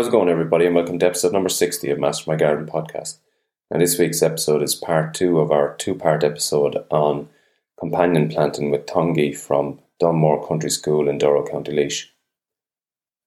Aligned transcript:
How's 0.00 0.08
it 0.08 0.12
going, 0.12 0.30
everybody, 0.30 0.64
and 0.64 0.74
welcome 0.74 0.98
to 0.98 1.06
episode 1.06 1.34
number 1.34 1.50
60 1.50 1.90
of 1.90 1.98
Master 1.98 2.30
My 2.30 2.34
Garden 2.34 2.64
podcast. 2.64 3.18
Now, 3.70 3.78
this 3.80 3.98
week's 3.98 4.22
episode 4.22 4.62
is 4.62 4.74
part 4.74 5.12
two 5.12 5.40
of 5.40 5.52
our 5.52 5.74
two 5.76 5.94
part 5.94 6.24
episode 6.24 6.86
on 6.90 7.28
companion 7.78 8.30
planting 8.30 8.70
with 8.70 8.86
Tanguy 8.86 9.36
from 9.36 9.78
Dunmore 9.98 10.48
Country 10.48 10.70
School 10.70 11.06
in 11.06 11.18
Durrow, 11.18 11.46
County 11.46 11.72
Laois. 11.72 12.06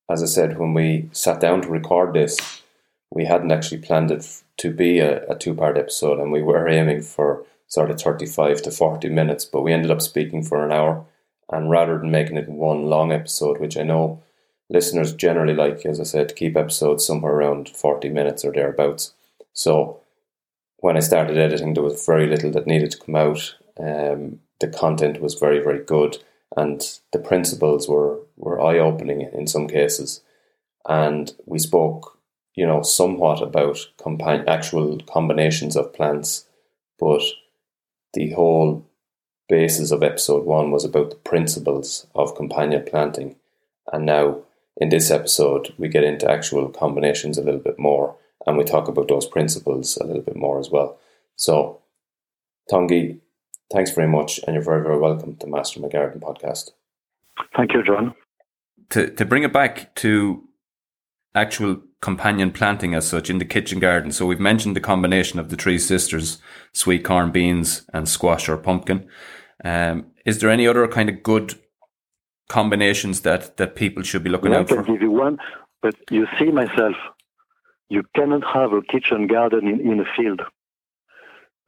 As 0.09 0.23
I 0.23 0.25
said, 0.25 0.57
when 0.57 0.73
we 0.73 1.09
sat 1.11 1.39
down 1.39 1.61
to 1.61 1.69
record 1.69 2.15
this, 2.15 2.39
we 3.11 3.25
hadn't 3.25 3.51
actually 3.51 3.81
planned 3.81 4.09
it 4.09 4.41
to 4.57 4.71
be 4.71 4.97
a, 4.97 5.23
a 5.27 5.37
two 5.37 5.53
part 5.53 5.77
episode, 5.77 6.17
and 6.17 6.31
we 6.31 6.41
were 6.41 6.67
aiming 6.67 7.03
for 7.03 7.45
sort 7.67 7.91
of 7.91 8.01
35 8.01 8.63
to 8.63 8.71
40 8.71 9.09
minutes, 9.09 9.45
but 9.45 9.61
we 9.61 9.73
ended 9.73 9.91
up 9.91 10.01
speaking 10.01 10.41
for 10.41 10.65
an 10.65 10.71
hour. 10.71 11.05
And 11.51 11.69
rather 11.69 11.99
than 11.99 12.09
making 12.09 12.37
it 12.37 12.49
one 12.49 12.85
long 12.85 13.11
episode, 13.11 13.59
which 13.59 13.77
I 13.77 13.83
know 13.83 14.23
listeners 14.69 15.13
generally 15.13 15.53
like, 15.53 15.85
as 15.85 15.99
I 15.99 16.03
said, 16.03 16.29
to 16.29 16.35
keep 16.35 16.55
episodes 16.55 17.05
somewhere 17.05 17.33
around 17.33 17.69
40 17.69 18.09
minutes 18.09 18.43
or 18.43 18.51
thereabouts. 18.51 19.13
So 19.53 20.01
when 20.77 20.97
I 20.97 21.01
started 21.01 21.37
editing, 21.37 21.73
there 21.73 21.83
was 21.83 22.05
very 22.05 22.27
little 22.27 22.51
that 22.51 22.67
needed 22.67 22.91
to 22.91 22.97
come 22.97 23.15
out. 23.15 23.55
Um, 23.79 24.39
the 24.59 24.67
content 24.67 25.21
was 25.21 25.35
very, 25.35 25.59
very 25.59 25.83
good, 25.83 26.17
and 26.55 26.81
the 27.11 27.19
principles 27.19 27.87
were, 27.87 28.19
were 28.37 28.61
eye 28.61 28.79
opening 28.79 29.21
in 29.33 29.47
some 29.47 29.67
cases. 29.67 30.21
And 30.87 31.33
we 31.45 31.59
spoke, 31.59 32.17
you 32.55 32.65
know, 32.65 32.81
somewhat 32.81 33.41
about 33.41 33.87
compa- 33.97 34.47
actual 34.47 34.99
combinations 35.01 35.75
of 35.75 35.93
plants, 35.93 36.45
but 36.99 37.21
the 38.13 38.31
whole 38.31 38.85
basis 39.49 39.91
of 39.91 40.03
episode 40.03 40.45
one 40.45 40.71
was 40.71 40.85
about 40.85 41.09
the 41.09 41.15
principles 41.15 42.07
of 42.15 42.35
companion 42.35 42.83
planting. 42.85 43.35
And 43.91 44.05
now 44.05 44.41
in 44.83 44.89
this 44.89 45.09
episode, 45.09 45.73
we 45.77 45.87
get 45.87 46.03
into 46.03 46.29
actual 46.29 46.67
combinations 46.67 47.37
a 47.37 47.41
little 47.41 47.61
bit 47.61 47.79
more 47.79 48.17
and 48.45 48.57
we 48.57 48.65
talk 48.65 48.89
about 48.89 49.07
those 49.07 49.25
principles 49.25 49.95
a 49.95 50.03
little 50.05 50.21
bit 50.21 50.35
more 50.35 50.59
as 50.59 50.69
well. 50.69 50.99
So, 51.37 51.79
Tanguy, 52.69 53.19
thanks 53.71 53.91
very 53.91 54.09
much, 54.09 54.41
and 54.45 54.53
you're 54.53 54.63
very, 54.63 54.83
very 54.83 54.99
welcome 54.99 55.37
to 55.37 55.47
Master 55.47 55.79
My 55.79 55.87
Garden 55.87 56.19
podcast. 56.19 56.71
Thank 57.55 57.71
you, 57.73 57.81
John. 57.81 58.13
To, 58.89 59.09
to 59.09 59.23
bring 59.23 59.43
it 59.43 59.53
back 59.53 59.95
to 59.95 60.43
actual 61.33 61.81
companion 62.01 62.51
planting 62.51 62.93
as 62.93 63.07
such 63.07 63.29
in 63.29 63.37
the 63.37 63.45
kitchen 63.45 63.79
garden. 63.79 64.11
So 64.11 64.25
we've 64.25 64.37
mentioned 64.37 64.75
the 64.75 64.81
combination 64.81 65.39
of 65.39 65.49
the 65.49 65.55
three 65.55 65.79
sisters, 65.79 66.39
sweet 66.73 67.05
corn, 67.05 67.31
beans, 67.31 67.85
and 67.93 68.09
squash 68.09 68.49
or 68.49 68.57
pumpkin. 68.57 69.07
Um, 69.63 70.07
is 70.25 70.39
there 70.39 70.49
any 70.49 70.67
other 70.67 70.85
kind 70.89 71.07
of 71.07 71.23
good 71.23 71.55
combinations 72.49 73.21
that, 73.21 73.57
that 73.57 73.75
people 73.75 74.03
should 74.03 74.23
be 74.23 74.29
looking 74.29 74.51
well, 74.51 74.61
out 74.61 74.69
for? 74.69 74.79
I 74.79 74.83
can 74.83 74.93
give 74.93 75.01
you 75.01 75.11
one, 75.11 75.37
but 75.81 75.95
you 76.09 76.27
see 76.37 76.51
myself, 76.51 76.95
you 77.89 78.03
cannot 78.15 78.43
have 78.53 78.73
a 78.73 78.81
kitchen 78.81 79.27
garden 79.27 79.67
in, 79.67 79.79
in 79.79 79.99
a 79.99 80.05
field. 80.15 80.41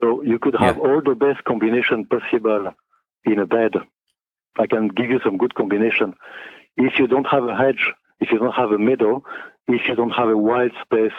So 0.01 0.21
you 0.23 0.39
could 0.39 0.55
have 0.55 0.77
yeah. 0.77 0.83
all 0.83 1.01
the 1.01 1.15
best 1.15 1.43
combination 1.45 2.05
possible 2.05 2.73
in 3.23 3.39
a 3.39 3.45
bed. 3.45 3.73
I 4.57 4.67
can 4.67 4.87
give 4.89 5.09
you 5.09 5.19
some 5.23 5.37
good 5.37 5.55
combination. 5.55 6.13
If 6.77 6.99
you 6.99 7.07
don't 7.07 7.27
have 7.27 7.45
a 7.45 7.55
hedge, 7.55 7.91
if 8.19 8.31
you 8.31 8.39
don't 8.39 8.53
have 8.53 8.71
a 8.71 8.77
meadow, 8.77 9.23
if 9.67 9.87
you 9.87 9.95
don't 9.95 10.11
have 10.11 10.29
a 10.29 10.37
wild 10.37 10.71
space, 10.81 11.13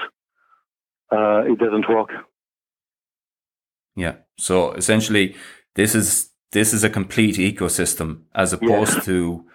uh, 1.13 1.43
it 1.47 1.59
doesn't 1.59 1.89
work. 1.89 2.11
Yeah. 3.95 4.17
So 4.39 4.73
essentially, 4.73 5.35
this 5.75 5.95
is 5.95 6.31
this 6.53 6.73
is 6.73 6.85
a 6.85 6.91
complete 6.91 7.37
ecosystem 7.37 8.23
as 8.35 8.53
opposed 8.53 8.97
yeah. 8.97 9.03
to 9.03 9.47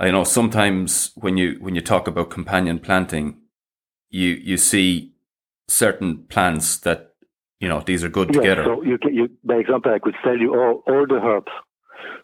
I 0.00 0.10
know 0.10 0.24
sometimes 0.24 1.10
when 1.16 1.36
you 1.36 1.56
when 1.60 1.74
you 1.74 1.80
talk 1.80 2.06
about 2.06 2.30
companion 2.30 2.78
planting, 2.78 3.38
you 4.10 4.28
you 4.28 4.56
see 4.56 5.12
certain 5.66 6.24
plants 6.28 6.78
that 6.78 7.14
you 7.58 7.68
know 7.68 7.80
these 7.80 8.04
are 8.04 8.08
good 8.08 8.28
yeah, 8.28 8.40
together. 8.40 8.64
So 8.64 8.82
you, 8.82 8.98
you, 9.10 9.28
by 9.44 9.56
example, 9.56 9.92
I 9.92 9.98
could 9.98 10.14
tell 10.22 10.38
you 10.38 10.54
all, 10.54 10.82
all 10.86 11.06
the 11.06 11.20
herbs. 11.20 11.52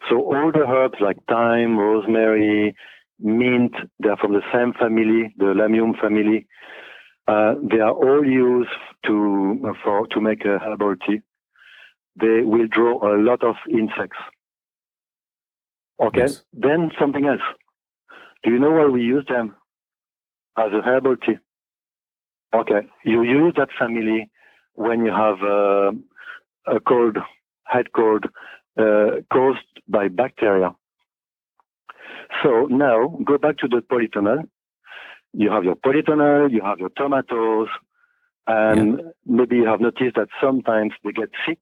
So 0.09 0.17
all 0.19 0.53
the 0.53 0.67
herbs 0.67 0.99
like 1.01 1.17
thyme, 1.29 1.77
rosemary, 1.77 2.77
mint, 3.19 3.75
they 4.01 4.09
are 4.09 4.17
from 4.19 4.35
the 4.35 4.43
same 4.53 4.73
family, 4.75 5.35
the 5.37 5.47
Lamium 5.47 6.01
family. 6.01 6.47
Uh, 7.27 7.55
they 7.63 7.81
are 7.81 7.93
all 7.93 8.25
used 8.25 8.71
to 9.07 9.75
for 9.83 10.07
to 10.09 10.21
make 10.21 10.45
a 10.45 10.59
herbal 10.59 10.95
tea 11.07 11.23
they 12.17 12.43
will 12.43 12.67
draw 12.67 12.99
a 13.03 13.19
lot 13.21 13.43
of 13.43 13.57
insects. 13.71 14.19
Okay, 16.01 16.21
yes. 16.21 16.43
then 16.53 16.91
something 16.99 17.27
else. 17.27 17.43
Do 18.43 18.51
you 18.51 18.59
know 18.59 18.71
why 18.71 18.87
we 18.87 19.03
use 19.03 19.25
them 19.29 19.55
as 20.57 20.73
a 20.73 20.83
herbal 20.83 21.17
tea? 21.17 21.39
Okay, 22.55 22.87
you 23.05 23.23
use 23.23 23.55
that 23.57 23.69
family 23.79 24.31
when 24.75 25.05
you 25.05 25.13
have 25.13 25.43
uh, 25.43 25.93
a 26.67 26.81
cold, 26.81 27.19
head 27.65 27.93
cold, 27.93 28.27
uh, 28.79 29.23
caused 29.33 29.67
by 29.89 30.09
bacteria. 30.09 30.75
So 32.43 32.67
now 32.71 33.19
go 33.25 33.39
back 33.39 33.59
to 33.59 33.69
the 33.69 33.81
polytunnel. 33.81 34.49
You 35.33 35.51
have 35.51 35.65
your 35.65 35.77
polytunnel, 35.77 36.51
you 36.51 36.61
have 36.63 36.79
your 36.79 36.91
tomatoes, 36.91 37.69
and 38.47 38.99
yeah. 38.99 39.11
maybe 39.27 39.57
you 39.57 39.67
have 39.67 39.81
noticed 39.81 40.17
that 40.17 40.29
sometimes 40.41 40.93
they 41.03 41.13
get 41.13 41.31
sick 41.47 41.59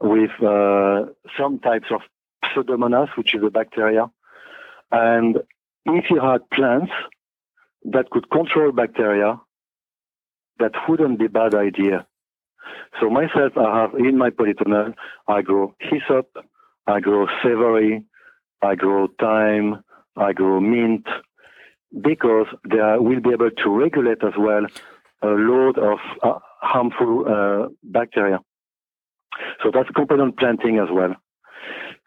with 0.00 0.30
uh, 0.42 1.06
some 1.38 1.58
types 1.60 1.86
of 1.90 2.00
Pseudomonas, 2.44 3.08
which 3.16 3.34
is 3.34 3.42
a 3.42 3.50
bacteria. 3.50 4.10
And 4.90 5.38
if 5.86 6.04
you 6.10 6.20
had 6.20 6.48
plants 6.50 6.92
that 7.84 8.10
could 8.10 8.30
control 8.30 8.72
bacteria, 8.72 9.40
that 10.58 10.72
wouldn't 10.88 11.18
be 11.18 11.26
a 11.26 11.28
bad 11.30 11.54
idea. 11.54 12.06
So 13.00 13.10
myself, 13.10 13.52
I 13.56 13.80
have 13.80 13.94
in 13.94 14.16
my 14.16 14.30
polytunnel, 14.30 14.94
I 15.28 15.42
grow 15.42 15.74
hyssop, 15.80 16.28
I 16.86 17.00
grow 17.00 17.26
savory, 17.42 18.04
I 18.62 18.74
grow 18.74 19.08
thyme, 19.20 19.82
I 20.16 20.32
grow 20.32 20.60
mint, 20.60 21.06
because 22.00 22.46
they 22.68 22.78
will 22.98 23.20
be 23.20 23.30
able 23.30 23.50
to 23.50 23.70
regulate 23.70 24.22
as 24.22 24.32
well 24.38 24.66
a 25.22 25.26
load 25.26 25.78
of 25.78 25.98
uh, 26.22 26.38
harmful 26.60 27.24
uh, 27.26 27.68
bacteria. 27.82 28.40
So 29.62 29.70
that's 29.72 29.88
component 29.90 30.38
planting 30.38 30.78
as 30.78 30.88
well. 30.90 31.14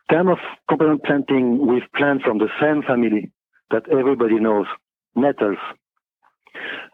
Term 0.10 0.30
of 0.30 0.38
component 0.70 1.04
planting 1.04 1.68
we've 1.68 1.92
plants 1.96 2.24
from 2.24 2.38
the 2.38 2.50
same 2.62 2.82
family 2.84 3.32
that 3.72 3.84
everybody 3.92 4.40
knows, 4.40 4.66
nettles. 5.16 5.58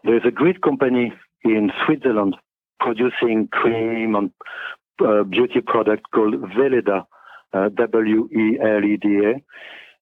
There's 0.02 0.24
a 0.26 0.30
great 0.32 0.62
company 0.62 1.12
in 1.44 1.70
Switzerland 1.84 2.36
producing 2.80 3.48
cream 3.52 4.16
and 4.16 4.30
uh, 5.04 5.22
beauty 5.22 5.60
product 5.60 6.10
called 6.12 6.34
Weleda, 6.34 7.04
uh, 7.52 7.68
W-E-L-E-D-A. 7.68 9.42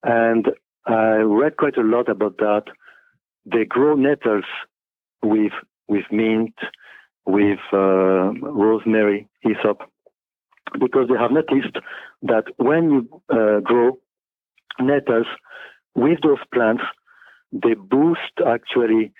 And 0.03 0.47
I 0.87 1.16
read 1.16 1.59
quite 1.59 1.76
a 1.76 1.82
lot 1.82 2.09
about 2.09 2.38
that. 2.38 2.65
They 3.44 3.65
grow 3.65 3.94
nettles 3.94 4.44
with, 5.22 5.53
with 5.88 6.04
mint, 6.10 6.54
with 7.26 7.60
uh, 7.72 8.32
rosemary, 8.41 9.28
hyssop 9.42 9.82
because 10.78 11.09
they 11.09 11.19
have 11.19 11.31
noticed 11.31 11.77
that 12.22 12.44
when 12.56 12.91
you 12.91 13.22
uh, 13.31 13.60
grow 13.60 13.99
nettles 14.81 15.27
with 15.94 16.19
those 16.22 16.38
plants, 16.53 16.83
they 17.53 17.75
boost 17.75 18.33
actually 18.47 19.12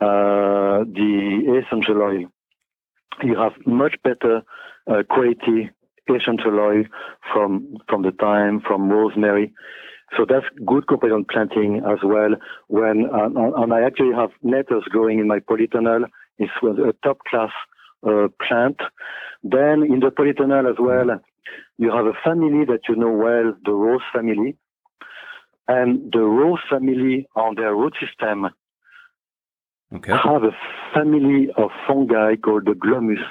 uh, 0.00 0.84
the 0.84 1.62
essential 1.62 2.02
oil. 2.02 2.24
You 3.22 3.36
have 3.36 3.52
much 3.66 3.96
better 4.04 4.42
uh, 4.86 5.02
quality 5.08 5.70
essential 6.08 6.58
oil 6.58 6.84
from 7.32 7.76
from 7.88 8.02
the 8.02 8.12
thyme, 8.12 8.60
from 8.66 8.88
rosemary. 8.88 9.52
So 10.16 10.24
that's 10.28 10.46
good 10.64 10.86
companion 10.88 11.26
planting 11.30 11.82
as 11.86 11.98
well. 12.02 12.30
When 12.68 13.06
uh, 13.12 13.28
and 13.62 13.72
I 13.72 13.82
actually 13.82 14.14
have 14.14 14.30
nettles 14.42 14.84
growing 14.84 15.18
in 15.18 15.28
my 15.28 15.38
polytunnel. 15.40 16.04
It's 16.38 16.52
a 16.62 16.94
top 17.02 17.18
class 17.28 17.50
uh, 18.06 18.28
plant. 18.46 18.76
Then 19.42 19.82
in 19.82 20.00
the 20.00 20.10
polytunnel 20.10 20.70
as 20.70 20.76
well, 20.78 21.20
you 21.78 21.90
have 21.90 22.06
a 22.06 22.12
family 22.24 22.64
that 22.66 22.80
you 22.88 22.96
know 22.96 23.12
well, 23.12 23.54
the 23.64 23.72
rose 23.72 24.02
family. 24.12 24.56
And 25.66 26.10
the 26.12 26.20
rose 26.20 26.60
family 26.70 27.28
on 27.36 27.54
their 27.56 27.74
root 27.74 27.94
system 28.00 28.48
okay. 29.94 30.12
have 30.12 30.42
a 30.42 30.56
family 30.94 31.50
of 31.56 31.70
fungi 31.86 32.36
called 32.36 32.64
the 32.64 32.72
glomus. 32.72 33.22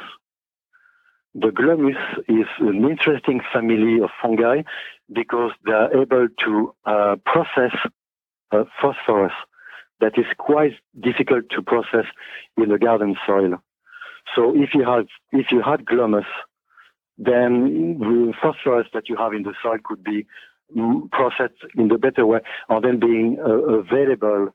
The 1.34 1.50
glomus 1.50 2.00
is 2.28 2.48
an 2.60 2.90
interesting 2.90 3.42
family 3.54 4.02
of 4.02 4.10
fungi 4.22 4.64
because 5.12 5.52
they 5.66 5.72
are 5.72 6.02
able 6.02 6.28
to 6.46 6.76
uh, 6.86 7.16
process 7.26 7.76
uh, 8.52 8.64
phosphorus 8.82 9.34
that 10.00 10.18
is 10.18 10.26
quite 10.38 10.74
difficult 11.00 11.46
to 11.52 11.62
process 11.62 12.06
in 12.56 12.70
the 12.70 12.78
garden 12.78 13.16
soil. 13.26 13.62
So 14.36 14.54
if 14.56 14.70
you 14.74 14.84
had 14.86 15.08
if 15.32 15.52
you 15.52 15.62
had 15.62 15.86
glomus, 15.86 16.26
then 17.18 17.98
the 18.00 18.34
phosphorus 18.42 18.88
that 18.94 19.10
you 19.10 19.16
have 19.18 19.34
in 19.34 19.44
the 19.44 19.54
soil 19.62 19.78
could 19.84 20.04
be 20.04 20.26
processed 21.12 21.62
in 21.76 21.88
the 21.88 21.98
better 21.98 22.26
way, 22.26 22.40
and 22.70 22.84
then 22.84 23.00
being 23.00 23.38
uh, 23.40 23.80
available 23.80 24.54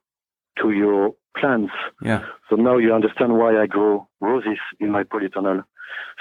to 0.60 0.70
your 0.70 1.12
plants. 1.36 1.72
Yeah. 2.02 2.24
So 2.50 2.56
now 2.56 2.76
you 2.76 2.92
understand 2.92 3.38
why 3.38 3.60
I 3.60 3.66
grow 3.66 4.08
roses 4.20 4.58
in 4.78 4.90
my 4.90 5.04
polytunnel. 5.04 5.64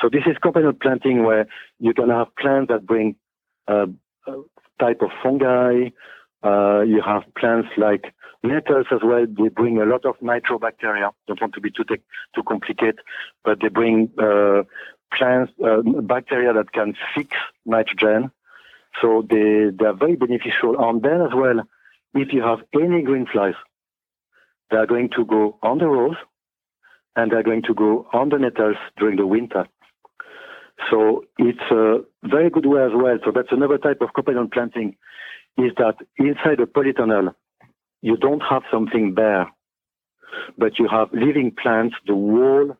So 0.01 0.09
this 0.09 0.23
is 0.25 0.37
companion 0.41 0.77
planting 0.81 1.23
where 1.23 1.47
you 1.79 1.93
can 1.93 2.09
have 2.09 2.27
plants 2.37 2.69
that 2.69 2.85
bring 2.85 3.15
uh, 3.67 3.87
a 4.27 4.33
type 4.79 5.01
of 5.01 5.09
fungi. 5.21 5.89
Uh, 6.43 6.81
you 6.81 7.01
have 7.01 7.23
plants 7.35 7.69
like 7.77 8.13
nettles 8.43 8.87
as 8.91 8.99
well. 9.03 9.25
They 9.27 9.49
bring 9.49 9.79
a 9.79 9.85
lot 9.85 10.05
of 10.05 10.17
nitrobacteria. 10.19 11.11
Don't 11.27 11.41
want 11.41 11.53
to 11.53 11.61
be 11.61 11.71
too 11.71 11.83
tech, 11.83 12.01
too 12.35 12.43
complicated, 12.43 12.99
but 13.43 13.59
they 13.61 13.67
bring 13.67 14.09
uh, 14.17 14.63
plants 15.13 15.51
uh, 15.63 15.81
bacteria 16.01 16.53
that 16.53 16.71
can 16.71 16.95
fix 17.15 17.29
nitrogen. 17.65 18.31
So 19.01 19.25
they 19.29 19.69
they 19.77 19.85
are 19.85 19.93
very 19.93 20.15
beneficial. 20.15 20.75
And 20.79 21.01
then 21.01 21.21
as 21.21 21.33
well, 21.33 21.61
if 22.13 22.33
you 22.33 22.41
have 22.41 22.59
any 22.73 23.03
green 23.03 23.25
flies, 23.25 23.55
they 24.69 24.77
are 24.77 24.87
going 24.87 25.09
to 25.15 25.25
go 25.25 25.57
on 25.61 25.77
the 25.77 25.87
rose 25.87 26.17
and 27.15 27.31
they're 27.31 27.43
going 27.43 27.63
to 27.63 27.73
go 27.73 28.07
on 28.13 28.29
the 28.29 28.37
nettles 28.37 28.77
during 28.97 29.17
the 29.17 29.27
winter. 29.27 29.67
So 30.89 31.25
it's 31.37 31.71
a 31.71 31.99
very 32.23 32.49
good 32.49 32.65
way 32.65 32.83
as 32.83 32.91
well. 32.93 33.17
So 33.23 33.31
that's 33.33 33.51
another 33.51 33.77
type 33.77 34.01
of 34.01 34.13
companion 34.13 34.49
planting 34.51 34.95
is 35.57 35.71
that 35.77 35.95
inside 36.17 36.59
a 36.59 36.65
polytunnel, 36.65 37.33
you 38.01 38.17
don't 38.17 38.41
have 38.41 38.63
something 38.71 39.13
bare, 39.13 39.47
but 40.57 40.79
you 40.79 40.87
have 40.87 41.09
living 41.13 41.51
plants, 41.61 41.95
the 42.07 42.15
wall, 42.15 42.77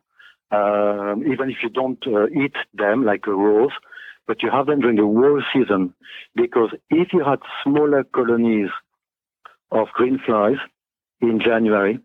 um, 0.50 1.22
even 1.30 1.50
if 1.50 1.56
you 1.62 1.68
don't 1.68 2.04
uh, 2.06 2.26
eat 2.28 2.54
them 2.74 3.04
like 3.04 3.26
a 3.26 3.32
rose, 3.32 3.72
but 4.26 4.42
you 4.42 4.50
have 4.50 4.66
them 4.66 4.80
during 4.80 4.96
the 4.96 5.02
whole 5.02 5.42
season. 5.52 5.94
Because 6.34 6.70
if 6.90 7.12
you 7.12 7.24
had 7.24 7.40
smaller 7.62 8.04
colonies 8.04 8.70
of 9.70 9.88
green 9.94 10.18
flies 10.24 10.58
in 11.20 11.40
January, 11.40 11.98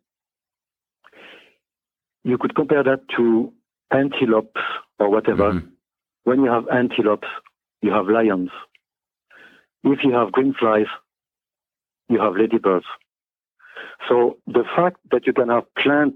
you 2.23 2.37
could 2.37 2.55
compare 2.55 2.83
that 2.83 3.01
to 3.15 3.53
antelopes 3.91 4.61
or 4.99 5.09
whatever. 5.09 5.53
Mhm. 5.53 5.71
When 6.23 6.43
you 6.43 6.51
have 6.51 6.67
antelopes, 6.69 7.27
you 7.81 7.91
have 7.91 8.07
lions. 8.07 8.51
If 9.83 9.99
you 10.03 10.13
have 10.13 10.31
green 10.31 10.53
flies, 10.53 10.87
you 12.09 12.19
have 12.19 12.35
ladybirds. 12.35 12.85
So 14.07 14.37
the 14.47 14.63
fact 14.75 14.97
that 15.11 15.27
you 15.27 15.33
can 15.33 15.49
have 15.49 15.63
plant 15.75 16.15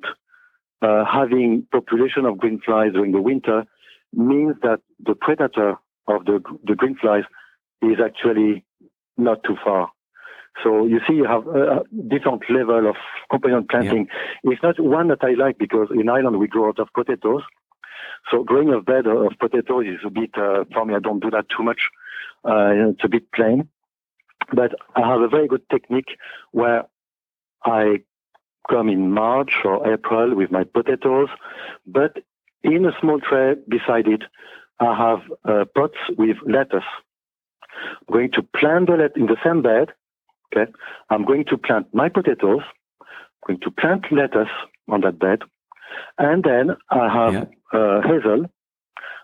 uh, 0.81 1.05
having 1.05 1.67
population 1.71 2.25
of 2.25 2.37
green 2.37 2.59
flies 2.65 2.93
during 2.93 3.11
the 3.11 3.21
winter 3.21 3.65
means 4.13 4.55
that 4.61 4.81
the 4.99 5.15
predator 5.15 5.75
of 6.07 6.25
the, 6.25 6.41
the 6.65 6.75
green 6.75 6.97
flies 6.97 7.23
is 7.81 7.97
actually 8.03 8.65
not 9.17 9.43
too 9.43 9.55
far. 9.63 9.89
So 10.63 10.85
you 10.85 10.99
see, 11.07 11.13
you 11.13 11.25
have 11.25 11.47
a 11.47 11.83
different 12.09 12.43
level 12.49 12.89
of 12.89 12.95
companion 13.29 13.65
planting. 13.69 14.07
It's 14.43 14.61
not 14.61 14.79
one 14.79 15.07
that 15.07 15.23
I 15.23 15.33
like 15.33 15.57
because 15.57 15.87
in 15.91 16.09
Ireland 16.09 16.39
we 16.39 16.47
grow 16.47 16.65
a 16.65 16.67
lot 16.67 16.79
of 16.79 16.89
potatoes. 16.93 17.41
So 18.29 18.43
growing 18.43 18.73
a 18.73 18.81
bed 18.81 19.07
of 19.07 19.31
potatoes 19.39 19.85
is 19.87 19.99
a 20.05 20.09
bit, 20.09 20.31
uh, 20.35 20.65
for 20.73 20.85
me, 20.85 20.93
I 20.93 20.99
don't 20.99 21.21
do 21.21 21.31
that 21.31 21.45
too 21.55 21.63
much. 21.63 21.89
Uh, 22.43 22.89
it's 22.91 23.03
a 23.03 23.09
bit 23.09 23.31
plain. 23.31 23.67
But 24.53 24.73
I 24.95 25.07
have 25.07 25.21
a 25.21 25.27
very 25.27 25.47
good 25.47 25.67
technique 25.69 26.17
where 26.51 26.85
I 27.63 27.99
come 28.69 28.89
in 28.89 29.11
March 29.11 29.53
or 29.63 29.91
April 29.91 30.35
with 30.35 30.51
my 30.51 30.63
potatoes, 30.63 31.29
but 31.85 32.17
in 32.63 32.85
a 32.85 32.91
small 32.99 33.19
tray 33.19 33.55
beside 33.67 34.07
it, 34.07 34.23
I 34.79 34.95
have 34.95 35.21
uh, 35.45 35.65
pots 35.75 35.97
with 36.17 36.37
lettuce. 36.45 36.83
I'm 38.07 38.13
going 38.13 38.31
to 38.33 38.43
plant 38.43 38.87
the 38.87 38.93
let 38.97 39.15
in 39.15 39.27
the 39.27 39.37
same 39.43 39.61
bed. 39.61 39.89
Okay, 40.55 40.71
I'm 41.09 41.23
going 41.25 41.45
to 41.45 41.57
plant 41.57 41.87
my 41.93 42.09
potatoes. 42.09 42.61
I'm 43.01 43.07
going 43.47 43.59
to 43.61 43.71
plant 43.71 44.05
lettuce 44.11 44.49
on 44.89 45.01
that 45.01 45.17
bed, 45.19 45.39
and 46.17 46.43
then 46.43 46.75
I 46.89 47.07
have 47.09 47.33
Yeah. 47.33 47.45
uh, 47.79 48.01
hazel 48.01 48.45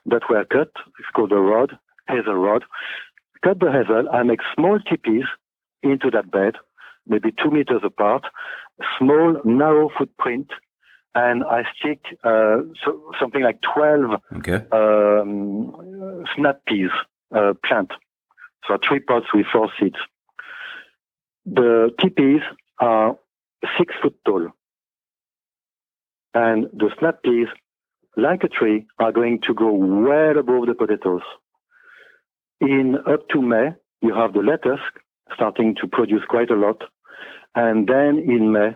that 0.05 0.29
were 0.29 0.45
cut. 0.45 0.71
It's 0.99 1.09
called 1.13 1.31
a 1.31 1.39
rod, 1.39 1.77
hazel 2.07 2.35
rod. 2.35 2.63
Cut 3.47 3.59
the 3.61 3.71
hazel. 3.71 4.09
I 4.11 4.23
make 4.23 4.41
small 4.53 4.77
teepees 4.77 5.23
into 5.81 6.11
that 6.11 6.29
bed, 6.29 6.55
maybe 7.07 7.31
two 7.31 7.49
meters 7.49 7.79
apart, 7.81 8.23
small, 8.99 9.39
narrow 9.45 9.89
footprint, 9.97 10.49
and 11.15 11.45
I 11.45 11.63
stick 11.79 12.01
uh, 12.25 12.57
so, 12.83 13.09
something 13.17 13.41
like 13.41 13.59
12 13.73 14.19
Okay. 14.39 14.65
um, 14.73 16.25
snap 16.35 16.59
peas 16.67 16.89
uh, 17.33 17.53
plant. 17.65 17.91
So 18.67 18.77
three 18.85 18.99
pots 18.99 19.27
with 19.33 19.45
four 19.49 19.69
seeds. 19.79 19.95
The 21.45 21.91
teepees 22.01 22.41
are 22.79 23.17
six 23.77 23.94
foot 24.01 24.15
tall. 24.25 24.49
And 26.33 26.65
the 26.73 26.89
snap 26.99 27.23
peas, 27.23 27.47
like 28.17 28.44
a 28.44 28.49
tree, 28.49 28.88
are 28.99 29.13
going 29.13 29.39
to 29.47 29.53
go 29.53 29.71
well 29.71 30.38
above 30.38 30.65
the 30.67 30.75
potatoes. 30.75 31.21
In 32.62 32.95
up 33.07 33.27
to 33.30 33.42
May, 33.42 33.69
you 34.01 34.13
have 34.15 34.33
the 34.33 34.39
lettuce 34.39 34.80
starting 35.33 35.75
to 35.81 35.88
produce 35.88 36.24
quite 36.27 36.50
a 36.50 36.56
lot. 36.56 36.81
And 37.56 37.88
then 37.88 38.18
in 38.19 38.51
May, 38.51 38.75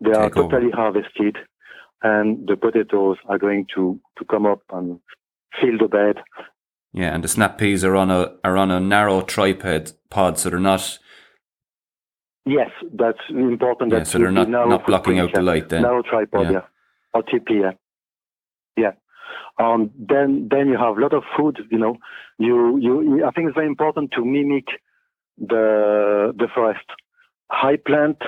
they 0.00 0.12
are 0.12 0.24
over. 0.26 0.34
totally 0.34 0.70
harvested 0.70 1.36
and 2.02 2.46
the 2.46 2.56
potatoes 2.56 3.16
are 3.28 3.38
going 3.38 3.66
to, 3.74 3.98
to 4.18 4.24
come 4.26 4.46
up 4.46 4.60
and 4.70 5.00
fill 5.60 5.78
the 5.78 5.88
bed. 5.88 6.22
Yeah, 6.92 7.12
and 7.14 7.24
the 7.24 7.28
snap 7.28 7.58
peas 7.58 7.82
are 7.82 7.96
on 7.96 8.10
a 8.10 8.36
are 8.44 8.56
on 8.56 8.70
a 8.70 8.78
narrow 8.78 9.22
tripod 9.22 9.90
pod, 10.10 10.38
so 10.38 10.50
they're 10.50 10.60
not. 10.60 10.98
Yes, 12.46 12.70
that's 12.92 13.18
important. 13.30 13.90
Yeah, 13.90 14.00
that 14.00 14.06
so 14.06 14.18
they're 14.18 14.30
not 14.30 14.48
not 14.48 14.86
blocking 14.86 15.18
out 15.18 15.32
the 15.32 15.42
light. 15.42 15.70
Then. 15.70 15.82
Narrow 15.82 16.02
tripod, 16.02 16.44
Yeah. 16.44 16.52
yeah. 16.52 16.60
Or 17.14 17.22
TP, 17.24 17.62
yeah. 17.62 17.72
Yeah. 18.76 18.92
Um, 19.58 19.90
then, 19.98 20.48
then 20.50 20.68
you 20.68 20.76
have 20.76 20.96
a 20.96 21.00
lot 21.00 21.14
of 21.14 21.22
food, 21.36 21.60
you 21.70 21.78
know. 21.78 21.96
You, 22.38 22.78
you, 22.78 23.24
I 23.24 23.30
think 23.30 23.48
it's 23.48 23.54
very 23.54 23.66
important 23.66 24.12
to 24.12 24.24
mimic 24.24 24.66
the, 25.38 26.32
the 26.36 26.48
forest. 26.54 26.84
High 27.50 27.76
plant, 27.76 28.18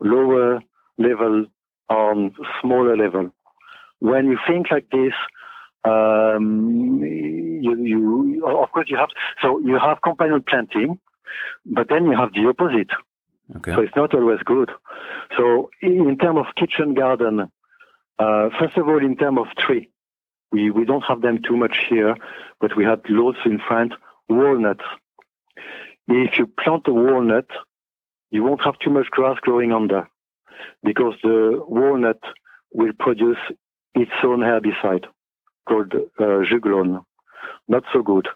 lower 0.00 0.60
level 0.98 1.46
on 1.88 2.34
smaller 2.60 2.96
level. 2.96 3.30
When 4.00 4.26
you 4.26 4.38
think 4.46 4.70
like 4.70 4.90
this, 4.90 5.12
um, 5.84 7.00
you, 7.02 7.76
you, 7.76 8.46
of 8.46 8.70
course 8.72 8.88
you 8.88 8.96
have, 8.96 9.08
so 9.40 9.58
you 9.60 9.78
have 9.78 10.02
companion 10.02 10.42
planting, 10.46 10.98
but 11.64 11.88
then 11.88 12.04
you 12.04 12.16
have 12.16 12.32
the 12.32 12.46
opposite. 12.48 12.90
Okay. 13.56 13.72
So 13.72 13.80
it's 13.80 13.94
not 13.94 14.12
always 14.14 14.40
good. 14.44 14.70
So 15.36 15.70
in 15.80 16.08
in 16.08 16.18
terms 16.18 16.40
of 16.40 16.46
kitchen 16.56 16.94
garden, 16.94 17.40
uh, 18.18 18.48
first 18.58 18.76
of 18.76 18.88
all, 18.88 18.98
in 18.98 19.16
terms 19.16 19.38
of 19.38 19.46
tree, 19.56 19.88
we, 20.52 20.70
we 20.70 20.84
don't 20.84 21.04
have 21.04 21.22
them 21.22 21.40
too 21.42 21.56
much 21.56 21.78
here, 21.88 22.16
but 22.60 22.76
we 22.76 22.84
had 22.84 23.00
loads 23.08 23.38
in 23.44 23.58
France, 23.66 23.92
walnuts. 24.28 24.84
If 26.08 26.38
you 26.38 26.46
plant 26.46 26.86
a 26.86 26.92
walnut, 26.92 27.48
you 28.30 28.42
won't 28.44 28.62
have 28.62 28.78
too 28.78 28.90
much 28.90 29.10
grass 29.10 29.38
growing 29.40 29.72
under 29.72 30.08
because 30.82 31.14
the 31.22 31.62
walnut 31.66 32.20
will 32.72 32.92
produce 32.98 33.38
its 33.94 34.12
own 34.22 34.40
herbicide 34.40 35.06
called 35.68 35.92
uh, 35.94 36.44
juglone. 36.44 37.04
Not 37.68 37.84
so 37.92 38.02
good. 38.02 38.28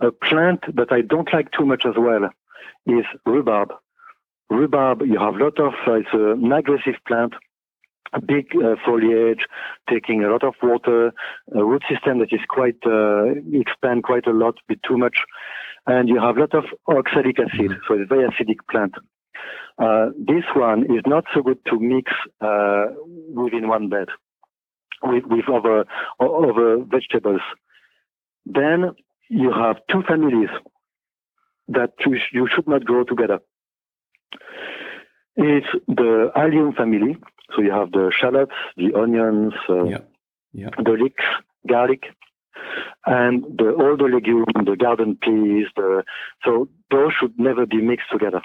A 0.00 0.10
plant 0.10 0.64
that 0.74 0.90
I 0.90 1.02
don't 1.02 1.32
like 1.32 1.52
too 1.52 1.64
much 1.64 1.84
as 1.86 1.94
well 1.96 2.28
is 2.86 3.04
rhubarb 3.24 3.72
rhubarb, 4.52 5.02
you 5.02 5.18
have 5.18 5.34
a 5.34 5.44
lot 5.44 5.58
of, 5.58 5.72
uh, 5.86 5.94
it's 5.94 6.08
an 6.12 6.52
aggressive 6.52 6.96
plant, 7.06 7.34
big 8.20 8.54
uh, 8.56 8.76
foliage, 8.84 9.46
taking 9.88 10.22
a 10.22 10.28
lot 10.28 10.44
of 10.44 10.54
water, 10.62 11.12
a 11.54 11.64
root 11.64 11.82
system 11.88 12.18
that 12.18 12.32
is 12.32 12.40
quite, 12.48 12.76
uh, 12.86 13.34
expand 13.52 14.04
quite 14.04 14.26
a 14.26 14.32
lot, 14.32 14.58
bit 14.68 14.80
too 14.86 14.98
much. 14.98 15.18
And 15.86 16.08
you 16.08 16.20
have 16.20 16.36
a 16.36 16.40
lot 16.40 16.54
of 16.54 16.64
oxalic 16.88 17.38
acid, 17.40 17.72
so 17.88 17.94
it's 17.94 18.10
a 18.10 18.14
very 18.14 18.28
acidic 18.28 18.58
plant. 18.70 18.94
Uh, 19.78 20.10
this 20.18 20.44
one 20.54 20.84
is 20.84 21.02
not 21.06 21.24
so 21.34 21.42
good 21.42 21.58
to 21.66 21.80
mix 21.80 22.12
uh, 22.40 22.86
within 23.34 23.68
one 23.68 23.88
bed 23.88 24.08
with, 25.02 25.24
with 25.26 25.48
other, 25.48 25.84
other 26.20 26.84
vegetables. 26.84 27.40
Then 28.46 28.92
you 29.28 29.52
have 29.52 29.76
two 29.90 30.02
families 30.02 30.50
that 31.68 31.92
you, 32.04 32.18
sh- 32.18 32.32
you 32.32 32.48
should 32.54 32.68
not 32.68 32.84
grow 32.84 33.04
together. 33.04 33.40
It's 35.36 35.66
the 35.88 36.30
allium 36.34 36.72
family. 36.72 37.16
So 37.54 37.62
you 37.62 37.70
have 37.72 37.92
the 37.92 38.10
shallots, 38.14 38.52
the 38.76 38.94
onions, 38.94 39.54
uh, 39.68 39.84
Yeah. 39.84 39.98
Yeah. 40.52 40.70
the 40.84 40.92
leeks, 40.92 41.24
garlic, 41.66 42.04
and 43.06 43.42
the, 43.58 43.70
all 43.72 43.96
the 43.96 44.04
legumes, 44.04 44.46
the 44.64 44.76
garden 44.76 45.16
peas. 45.16 45.66
The, 45.76 46.04
so 46.44 46.68
those 46.90 47.12
should 47.18 47.38
never 47.38 47.64
be 47.66 47.80
mixed 47.80 48.10
together 48.10 48.42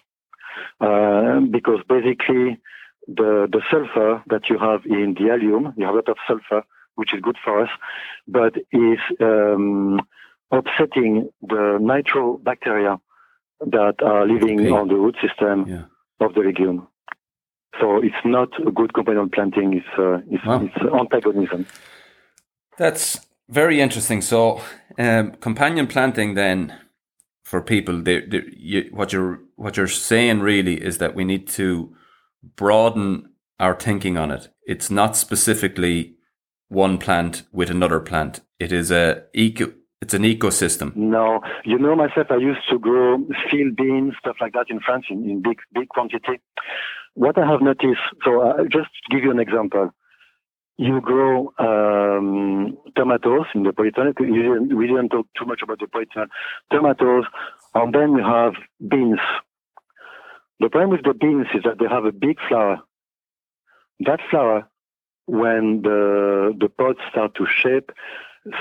uh, 0.82 1.40
because 1.52 1.80
basically 1.88 2.60
the 3.08 3.48
the 3.52 3.62
sulfur 3.72 4.24
that 4.28 4.50
you 4.50 4.58
have 4.58 4.86
in 4.86 5.14
the 5.20 5.30
allium, 5.32 5.74
you 5.78 5.86
have 5.86 5.94
a 5.96 5.98
lot 5.98 6.10
of 6.10 6.18
sulfur, 6.28 6.64
which 6.96 7.14
is 7.14 7.22
good 7.22 7.38
for 7.44 7.62
us, 7.64 7.70
but 8.28 8.56
is 8.72 9.00
um, 9.22 10.00
upsetting 10.52 11.30
the 11.42 11.78
nitrobacteria 11.82 13.00
that 13.62 13.96
are 14.04 14.26
living 14.28 14.60
Okay. 14.62 14.72
on 14.72 14.88
the 14.88 14.96
root 14.96 15.16
system 15.22 15.66
Yeah. 15.68 15.86
Of 16.20 16.34
the 16.34 16.42
legume. 16.42 16.88
So 17.80 17.98
it's 17.98 18.16
not 18.26 18.50
a 18.66 18.72
good 18.72 18.94
companion 18.94 19.30
planting. 19.30 19.74
It's 19.74 20.00
uh, 20.00 20.20
it's, 20.30 20.46
wow. 20.46 20.64
it's 20.64 20.94
antagonism. 20.94 21.68
That's 22.78 23.20
very 23.50 23.82
interesting. 23.82 24.22
So 24.22 24.62
um, 24.98 25.32
companion 25.34 25.88
planting 25.88 26.34
then 26.34 26.74
for 27.44 27.62
people, 27.62 28.02
they, 28.02 28.22
they, 28.22 28.44
you, 28.56 28.90
what 28.92 29.14
you're 29.14 29.40
what 29.56 29.78
you're 29.78 29.88
saying 29.88 30.40
really 30.40 30.84
is 30.84 30.98
that 30.98 31.16
we 31.16 31.24
need 31.24 31.48
to 31.48 31.96
broaden 32.56 33.30
our 33.60 33.76
thinking 33.76 34.18
on 34.18 34.32
it. 34.32 34.50
It's 34.66 34.92
not 34.92 35.16
specifically 35.16 36.16
one 36.70 36.98
plant 36.98 37.44
with 37.52 37.70
another 37.70 38.00
plant. 38.00 38.42
It 38.60 38.72
is 38.72 38.92
a 38.92 39.24
eco. 39.34 39.74
It's 40.02 40.14
an 40.14 40.24
ecosystem. 40.24 40.96
No, 40.96 41.42
you 41.66 41.80
know 41.80 41.96
myself. 41.96 42.28
I 42.30 42.38
used 42.38 42.70
to 42.70 42.78
grow 42.78 43.18
field 43.50 43.76
beans, 43.76 44.14
stuff 44.20 44.38
like 44.40 44.54
that 44.54 44.68
in 44.70 44.80
France 44.80 45.06
in, 45.10 45.28
in 45.30 45.42
big 45.42 45.58
big 45.74 45.90
quantity. 45.90 46.40
What 47.16 47.38
I 47.38 47.50
have 47.50 47.62
noticed. 47.62 48.02
So 48.24 48.42
uh, 48.42 48.64
just 48.72 48.90
give 49.10 49.24
you 49.24 49.32
an 49.32 49.40
example, 49.40 49.90
you 50.78 51.02
grow 51.02 51.52
um, 51.58 52.78
tomatoes 52.96 53.48
in 53.56 53.64
the 53.64 53.72
polytunnel. 53.72 54.14
We 54.20 54.86
didn't 54.86 55.10
talk 55.10 55.26
too 55.38 55.46
much 55.46 55.62
about 55.64 55.80
the 55.80 55.88
polytunnel. 55.88 56.28
Tomatoes, 56.72 57.26
and 57.74 57.94
then 57.94 58.12
you 58.12 58.24
have 58.24 58.54
beans. 58.88 59.20
The 60.60 60.70
problem 60.70 60.92
with 60.92 61.04
the 61.04 61.16
beans 61.16 61.48
is 61.56 61.64
that 61.64 61.80
they 61.80 61.88
have 61.90 62.06
a 62.06 62.12
big 62.12 62.38
flower. 62.48 62.80
That 64.02 64.20
flower 64.30 64.70
when 65.26 65.82
the 65.82 66.56
the 66.60 66.70
pods 66.70 67.00
start 67.10 67.34
to 67.36 67.48
shape, 67.48 67.92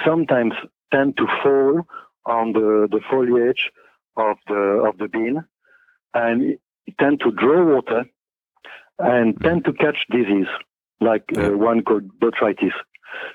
sometimes 0.05 0.55
tend 0.93 1.17
to 1.17 1.27
fall 1.43 1.87
on 2.25 2.53
the, 2.53 2.89
the 2.91 3.01
foliage 3.11 3.71
of 4.17 4.37
the 4.49 4.83
of 4.89 4.99
the 4.99 5.09
bean 5.09 5.45
and 6.15 6.59
tend 6.99 7.21
to 7.21 7.31
draw 7.31 7.75
water 7.75 8.05
and 8.99 9.41
tend 9.43 9.65
to 9.65 9.73
catch 9.73 9.99
disease 10.11 10.47
like 11.01 11.25
uh, 11.37 11.51
one 11.51 11.83
called 11.83 12.09
botrytis. 12.19 12.73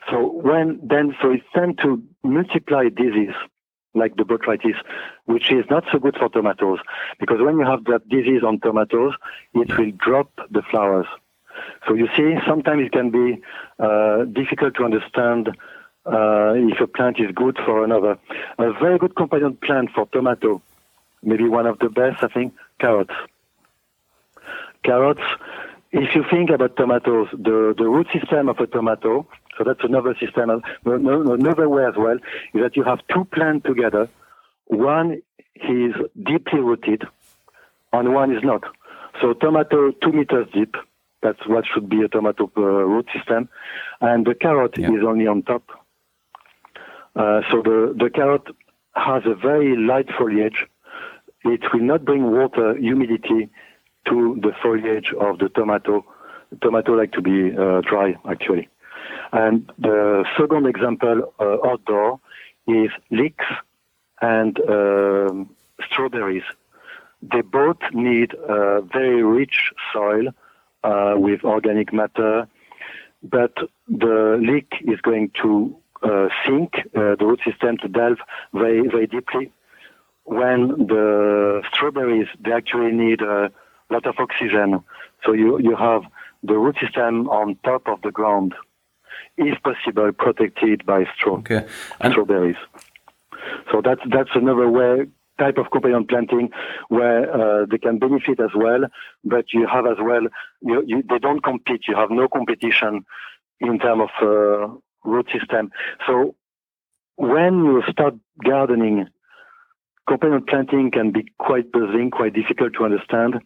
So 0.10 0.32
when 0.32 0.80
then 0.84 1.16
so 1.22 1.32
it 1.32 1.42
tend 1.56 1.80
to 1.84 2.02
multiply 2.24 2.90
disease 2.90 3.36
like 3.94 4.16
the 4.16 4.24
botrytis, 4.24 4.76
which 5.26 5.52
is 5.52 5.66
not 5.70 5.84
so 5.92 6.00
good 6.00 6.16
for 6.18 6.30
tomatoes 6.30 6.80
because 7.20 7.38
when 7.40 7.58
you 7.58 7.66
have 7.66 7.84
that 7.86 8.08
disease 8.10 8.42
on 8.46 8.60
tomatoes, 8.60 9.14
it 9.54 9.78
will 9.78 9.92
drop 10.00 10.32
the 10.50 10.62
flowers. 10.72 11.08
So 11.88 11.94
you 11.94 12.08
see, 12.16 12.36
sometimes 12.48 12.86
it 12.86 12.92
can 12.92 13.12
be 13.12 13.42
uh, 13.80 14.24
difficult 14.26 14.76
to 14.76 14.86
understand 14.86 15.50
uh, 16.06 16.54
if 16.56 16.80
a 16.80 16.88
plant 16.88 17.20
is 17.20 17.32
good 17.34 17.58
for 17.66 17.84
another. 17.84 18.18
A 18.58 18.74
very 18.74 18.98
good 18.98 19.16
companion 19.16 19.56
plant 19.56 19.92
for 19.94 20.06
tomato, 20.08 20.62
maybe 21.24 21.48
one 21.48 21.66
of 21.66 21.80
the 21.80 21.90
best, 21.90 22.24
I 22.24 22.28
think, 22.28 22.54
carrots. 22.80 23.14
Carrots, 24.84 25.22
if 25.92 26.16
you 26.16 26.24
think 26.30 26.50
about 26.50 26.76
tomatoes, 26.76 27.28
the, 27.32 27.76
the 27.78 27.88
root 27.88 28.08
system 28.14 28.50
of 28.50 28.60
a 28.60 28.68
tomato, 28.68 29.28
so 29.58 29.64
that's 29.64 29.84
another 29.84 30.16
system, 30.20 30.64
another 30.86 31.70
way 31.70 31.86
as 31.86 31.96
well, 31.98 32.16
is 32.54 32.62
that 32.62 32.76
you 32.76 32.84
have 32.84 33.00
two 33.14 33.26
plants 33.26 33.66
together. 33.66 34.10
One 34.66 35.22
is 35.56 35.94
deeply 36.24 36.60
rooted, 36.60 37.04
and 37.94 38.14
one 38.14 38.36
is 38.36 38.44
not. 38.44 38.64
So 39.20 39.34
tomato 39.34 39.92
two 39.92 40.14
meters 40.14 40.48
deep, 40.54 40.76
that's 41.22 41.46
what 41.46 41.66
should 41.72 41.90
be 41.90 42.02
a 42.02 42.08
tomato 42.08 42.50
uh, 42.58 42.62
root 42.62 43.08
system. 43.14 43.50
And 44.00 44.26
the 44.26 44.34
carrot 44.34 44.78
yeah. 44.78 44.92
is 44.92 45.04
only 45.06 45.28
on 45.28 45.44
top. 45.44 45.64
Uh, 47.16 47.42
so 47.52 47.62
the, 47.62 47.94
the 47.98 48.10
carrot 48.10 48.44
has 48.96 49.24
a 49.26 49.36
very 49.36 49.76
light 49.76 50.08
foliage. 50.18 50.66
It 51.44 51.62
will 51.74 51.82
not 51.82 52.06
bring 52.06 52.32
water, 52.32 52.76
humidity 52.78 53.50
to 54.08 54.40
the 54.42 54.52
foliage 54.62 55.14
of 55.20 55.40
the 55.40 55.50
tomato. 55.50 56.06
Tomato 56.62 56.94
like 56.94 57.12
to 57.14 57.22
be 57.22 57.56
uh, 57.58 57.82
dry, 57.82 58.16
actually. 58.30 58.68
And 59.32 59.72
the 59.80 60.26
second 60.38 60.68
example 60.68 61.34
uh, 61.40 61.58
outdoor 61.66 62.20
is 62.68 62.92
leeks 63.10 63.46
and 64.22 64.60
um, 64.70 65.50
strawberries. 65.86 66.44
They 67.22 67.42
both 67.42 67.78
need 67.94 68.34
a 68.34 68.82
very 68.82 69.24
rich 69.24 69.72
soil 69.94 70.30
uh, 70.84 71.14
with 71.16 71.44
organic 71.44 71.94
matter, 71.94 72.48
but 73.24 73.54
the 73.88 74.40
leek 74.42 74.74
is 74.82 75.00
going 75.02 75.32
to 75.42 75.76
uh, 76.04 76.28
sink 76.46 76.74
uh, 76.78 77.16
the 77.20 77.26
root 77.26 77.40
system 77.46 77.78
to 77.78 77.88
delve 77.88 78.20
very 78.54 78.88
very 78.88 79.08
deeply. 79.08 79.52
When 80.24 80.88
the 80.88 81.64
strawberries 81.74 82.28
they 82.40 82.52
actually 82.52 82.92
need 82.92 83.22
a 83.22 83.52
lot 83.90 84.06
of 84.06 84.16
oxygen, 84.20 84.84
so 85.26 85.34
you 85.34 85.60
you 85.60 85.76
have 85.76 86.04
the 86.44 86.58
root 86.58 86.78
system 86.82 87.30
on 87.30 87.58
top 87.64 87.88
of 87.88 88.02
the 88.02 88.12
ground, 88.12 88.54
if 89.38 89.62
possible 89.64 90.12
protected 90.12 90.86
by 90.86 91.06
straw 91.16 91.38
okay. 91.40 91.66
strawberries. 92.10 92.58
So 93.72 93.82
that's 93.84 94.02
that's 94.10 94.30
another 94.36 94.70
way 94.70 95.08
type 95.42 95.58
of 95.58 95.72
companion 95.72 96.06
planting 96.06 96.50
where 96.90 97.22
uh, 97.34 97.66
they 97.70 97.78
can 97.78 97.98
benefit 97.98 98.40
as 98.40 98.52
well, 98.56 98.82
but 99.24 99.46
you 99.54 99.68
have 99.68 99.86
as 99.88 99.98
well, 100.00 100.22
you, 100.62 100.84
you, 100.86 101.04
they 101.10 101.18
don't 101.18 101.44
compete. 101.44 101.82
You 101.88 101.96
have 101.96 102.12
no 102.12 102.28
competition 102.28 103.06
in 103.60 103.80
terms 103.80 104.04
of 104.08 104.14
uh, 104.22 104.74
root 105.04 105.28
system. 105.32 105.72
So 106.08 106.36
when 107.16 107.66
you 107.66 107.84
start 107.90 108.16
gardening, 108.44 109.08
companion 110.08 110.44
planting 110.48 110.92
can 110.92 111.12
be 111.12 111.26
quite 111.40 111.72
buzzing, 111.72 112.12
quite 112.12 112.34
difficult 112.34 112.74
to 112.78 112.86
understand. 112.86 113.42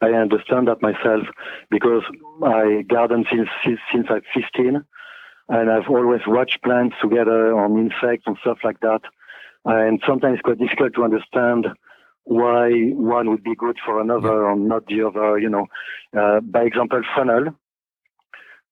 I 0.00 0.10
understand 0.10 0.68
that 0.68 0.82
myself 0.82 1.22
because 1.70 2.02
I 2.44 2.82
garden 2.88 3.24
since 3.30 3.48
since 3.64 4.06
I'm 4.10 4.22
15, 4.34 4.84
and 5.48 5.70
I've 5.70 5.88
always 5.88 6.20
watched 6.26 6.62
plants 6.62 6.96
together 7.00 7.56
on 7.56 7.78
insects 7.78 8.24
and 8.26 8.36
stuff 8.42 8.58
like 8.62 8.80
that 8.80 9.00
and 9.66 10.00
sometimes 10.06 10.34
it's 10.34 10.42
quite 10.42 10.58
difficult 10.58 10.94
to 10.94 11.04
understand 11.04 11.66
why 12.24 12.70
one 12.92 13.28
would 13.30 13.42
be 13.42 13.54
good 13.54 13.76
for 13.84 14.00
another 14.00 14.46
or 14.46 14.56
not 14.56 14.86
the 14.86 15.02
other. 15.02 15.38
You 15.38 15.48
know, 15.48 15.66
uh, 16.16 16.40
by 16.40 16.62
example, 16.62 17.02
fennel 17.16 17.54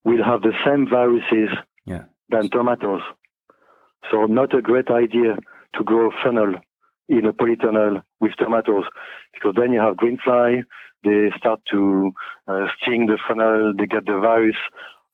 will 0.04 0.24
have 0.24 0.42
the 0.42 0.52
same 0.64 0.88
viruses 0.88 1.50
yeah. 1.84 2.04
Than 2.34 2.50
tomatoes, 2.50 3.02
so 4.10 4.26
not 4.26 4.54
a 4.54 4.62
great 4.62 4.90
idea 4.90 5.36
to 5.74 5.84
grow 5.84 6.10
fennel 6.22 6.54
in 7.08 7.26
a 7.26 7.32
polytunnel 7.32 8.02
with 8.20 8.32
tomatoes 8.36 8.84
because 9.32 9.54
then 9.56 9.72
you 9.72 9.80
have 9.80 9.96
green 9.96 10.18
fly. 10.18 10.62
They 11.04 11.30
start 11.36 11.60
to 11.70 12.12
uh, 12.48 12.66
sting 12.80 13.06
the 13.06 13.18
fennel. 13.28 13.74
They 13.76 13.86
get 13.86 14.06
the 14.06 14.18
virus, 14.18 14.56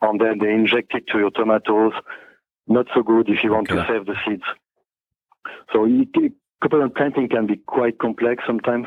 and 0.00 0.20
then 0.20 0.38
they 0.38 0.52
inject 0.52 0.94
it 0.94 1.06
to 1.08 1.18
your 1.18 1.30
tomatoes. 1.30 1.92
Not 2.68 2.86
so 2.94 3.02
good 3.02 3.28
if 3.28 3.42
you 3.42 3.52
want 3.52 3.70
okay. 3.70 3.80
to 3.80 3.86
save 3.88 4.06
the 4.06 4.16
seeds. 4.24 4.44
So 5.72 5.86
companion 6.60 6.90
planting 6.90 7.28
can 7.28 7.46
be 7.46 7.56
quite 7.56 7.98
complex 7.98 8.44
sometimes. 8.46 8.86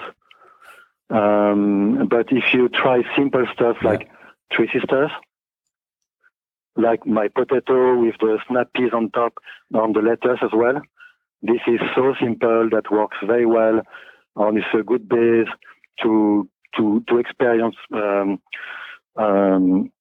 Um, 1.10 2.08
but 2.10 2.28
if 2.32 2.54
you 2.54 2.70
try 2.70 3.04
simple 3.16 3.46
stuff 3.54 3.78
yeah. 3.82 3.90
like 3.90 4.10
Three 4.56 4.70
Sisters, 4.72 5.12
like 6.75 7.06
my 7.06 7.27
potato 7.27 8.00
with 8.00 8.15
the 8.20 8.39
snap 8.48 8.70
peas 8.75 8.92
on 8.94 9.12
top, 9.12 9.34
on 9.74 9.94
the 9.94 10.00
lettuce 10.01 10.39
as 10.42 10.51
well, 10.53 10.82
this 11.42 11.62
is 11.68 11.80
so 11.96 12.13
simple 12.22 12.70
that 12.72 12.92
works 12.92 13.18
very 13.25 13.46
well, 13.46 13.82
and 14.38 14.58
it's 14.58 14.68
a 14.74 14.84
good 14.84 15.08
base 15.08 15.50
to 16.01 16.50
to 16.77 17.03
to 17.08 17.18
experience 17.18 17.75
um, 17.94 18.39
um, 19.18 19.92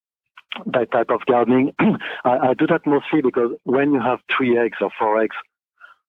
that 0.67 0.91
type 0.93 1.11
of 1.11 1.21
gardening. 1.27 1.73
I, 2.25 2.39
I, 2.49 2.55
do 2.55 2.67
that 2.69 2.87
mostly 2.87 3.23
because 3.23 3.51
when 3.65 3.93
you 3.93 4.01
have 4.01 4.21
three 4.35 4.59
eggs 4.59 4.79
or 4.81 4.91
four 4.99 5.21
eggs, 5.21 5.37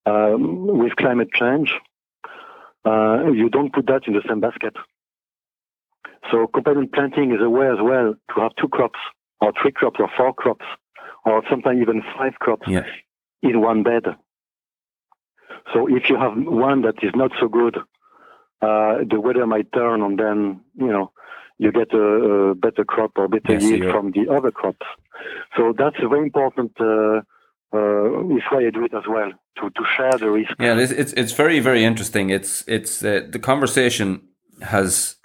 um, 0.06 0.68
with 0.68 0.96
climate 0.96 1.30
change, 1.34 1.74
uh, 2.86 3.32
you 3.32 3.50
don't 3.50 3.74
put 3.74 3.88
that 3.88 4.08
in 4.08 4.14
the 4.14 4.22
same 4.28 4.40
basket. 4.40 4.76
So 6.32 6.48
companion 6.48 6.90
planting 6.94 7.32
is 7.32 7.42
a 7.42 7.50
way 7.50 7.68
as 7.68 7.82
well 7.82 8.16
to 8.36 8.42
have 8.42 8.52
two 8.56 8.70
crops, 8.70 9.00
or 9.44 9.52
three 9.60 9.72
crops, 9.72 10.00
or 10.00 10.10
four 10.18 10.34
crops, 10.34 10.66
or 11.26 11.44
sometimes 11.50 11.82
even 11.82 12.02
five 12.18 12.36
crops 12.40 12.68
yeah. 12.68 12.86
in 13.42 13.62
one 13.62 13.84
bed. 13.84 14.06
So 15.74 15.88
if 15.88 16.10
you 16.10 16.18
have 16.18 16.34
one 16.36 16.82
that 16.82 16.98
is 17.02 17.14
not 17.16 17.32
so 17.40 17.48
good, 17.48 17.76
uh, 18.62 18.94
the 19.10 19.20
weather 19.26 19.46
might 19.46 19.72
turn, 19.74 20.02
and 20.02 20.18
then 20.18 20.62
you 20.76 20.92
know 20.96 21.12
you 21.58 21.72
get 21.72 21.94
a, 21.94 22.06
a 22.52 22.56
better 22.56 22.84
crop 22.84 23.12
or 23.18 23.28
better 23.28 23.54
yes, 23.54 23.64
yield 23.64 23.92
from 23.92 24.12
the 24.12 24.26
other 24.36 24.52
crops. 24.52 24.86
So 25.56 25.74
that's 25.78 25.98
a 26.02 26.08
very 26.08 26.24
important 26.24 26.72
uh, 26.80 27.22
uh, 27.74 28.36
is 28.38 28.44
why 28.52 28.66
I 28.68 28.70
do 28.70 28.86
it 28.86 28.94
as 28.94 29.08
well 29.08 29.32
to, 29.58 29.70
to 29.70 29.84
share 29.96 30.18
the 30.18 30.30
risk. 30.30 30.54
Yeah, 30.60 30.78
it's 30.78 30.92
it's, 30.92 31.14
it's 31.14 31.32
very 31.34 31.60
very 31.60 31.84
interesting. 31.84 32.30
It's 32.30 32.64
it's 32.68 33.04
uh, 33.04 33.22
the 33.30 33.40
conversation 33.40 34.22
has, 34.62 35.16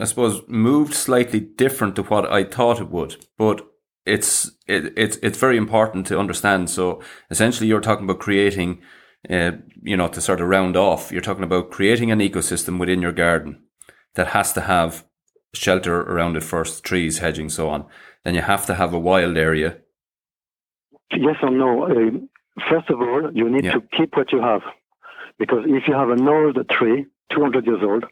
I 0.00 0.04
suppose, 0.04 0.42
moved 0.48 0.94
slightly 0.94 1.40
different 1.40 1.96
to 1.96 2.02
what 2.02 2.30
I 2.30 2.44
thought 2.44 2.80
it 2.80 2.90
would, 2.90 3.24
but 3.38 3.66
it's 4.06 4.50
it, 4.66 4.92
it's 4.96 5.16
it's 5.22 5.38
very 5.38 5.56
important 5.56 6.06
to 6.08 6.18
understand. 6.18 6.70
So 6.70 7.00
essentially, 7.30 7.68
you're 7.68 7.80
talking 7.80 8.04
about 8.04 8.20
creating, 8.20 8.82
uh, 9.30 9.52
you 9.82 9.96
know, 9.96 10.08
to 10.08 10.20
sort 10.20 10.40
of 10.40 10.48
round 10.48 10.76
off, 10.76 11.12
you're 11.12 11.20
talking 11.20 11.44
about 11.44 11.70
creating 11.70 12.10
an 12.10 12.20
ecosystem 12.20 12.78
within 12.78 13.02
your 13.02 13.12
garden 13.12 13.62
that 14.14 14.28
has 14.28 14.52
to 14.54 14.62
have 14.62 15.04
shelter 15.54 16.00
around 16.02 16.36
it 16.36 16.42
first, 16.42 16.84
trees, 16.84 17.18
hedging, 17.18 17.48
so 17.48 17.68
on. 17.68 17.86
Then 18.24 18.34
you 18.34 18.42
have 18.42 18.66
to 18.66 18.74
have 18.74 18.92
a 18.92 18.98
wild 18.98 19.36
area. 19.36 19.78
Yes 21.12 21.36
or 21.42 21.50
no? 21.50 21.84
Uh, 21.84 22.18
first 22.68 22.90
of 22.90 23.00
all, 23.00 23.30
you 23.32 23.48
need 23.48 23.64
yeah. 23.64 23.72
to 23.72 23.82
keep 23.96 24.16
what 24.16 24.32
you 24.32 24.40
have. 24.40 24.62
Because 25.38 25.64
if 25.66 25.86
you 25.88 25.94
have 25.94 26.10
an 26.10 26.26
old 26.26 26.56
tree, 26.70 27.06
200 27.32 27.66
years 27.66 27.82
old, 27.82 28.04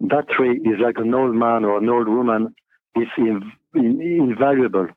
that 0.00 0.28
tree 0.28 0.56
is 0.64 0.80
like 0.80 0.98
an 0.98 1.14
old 1.14 1.34
man 1.34 1.64
or 1.64 1.78
an 1.78 1.88
old 1.88 2.08
woman. 2.08 2.54
It's 2.94 3.10
in, 3.16 3.52
in, 3.74 4.00
invaluable. 4.00 4.88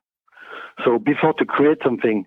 So 0.84 0.98
before 0.98 1.34
to 1.34 1.46
create 1.46 1.80
something, 1.84 2.26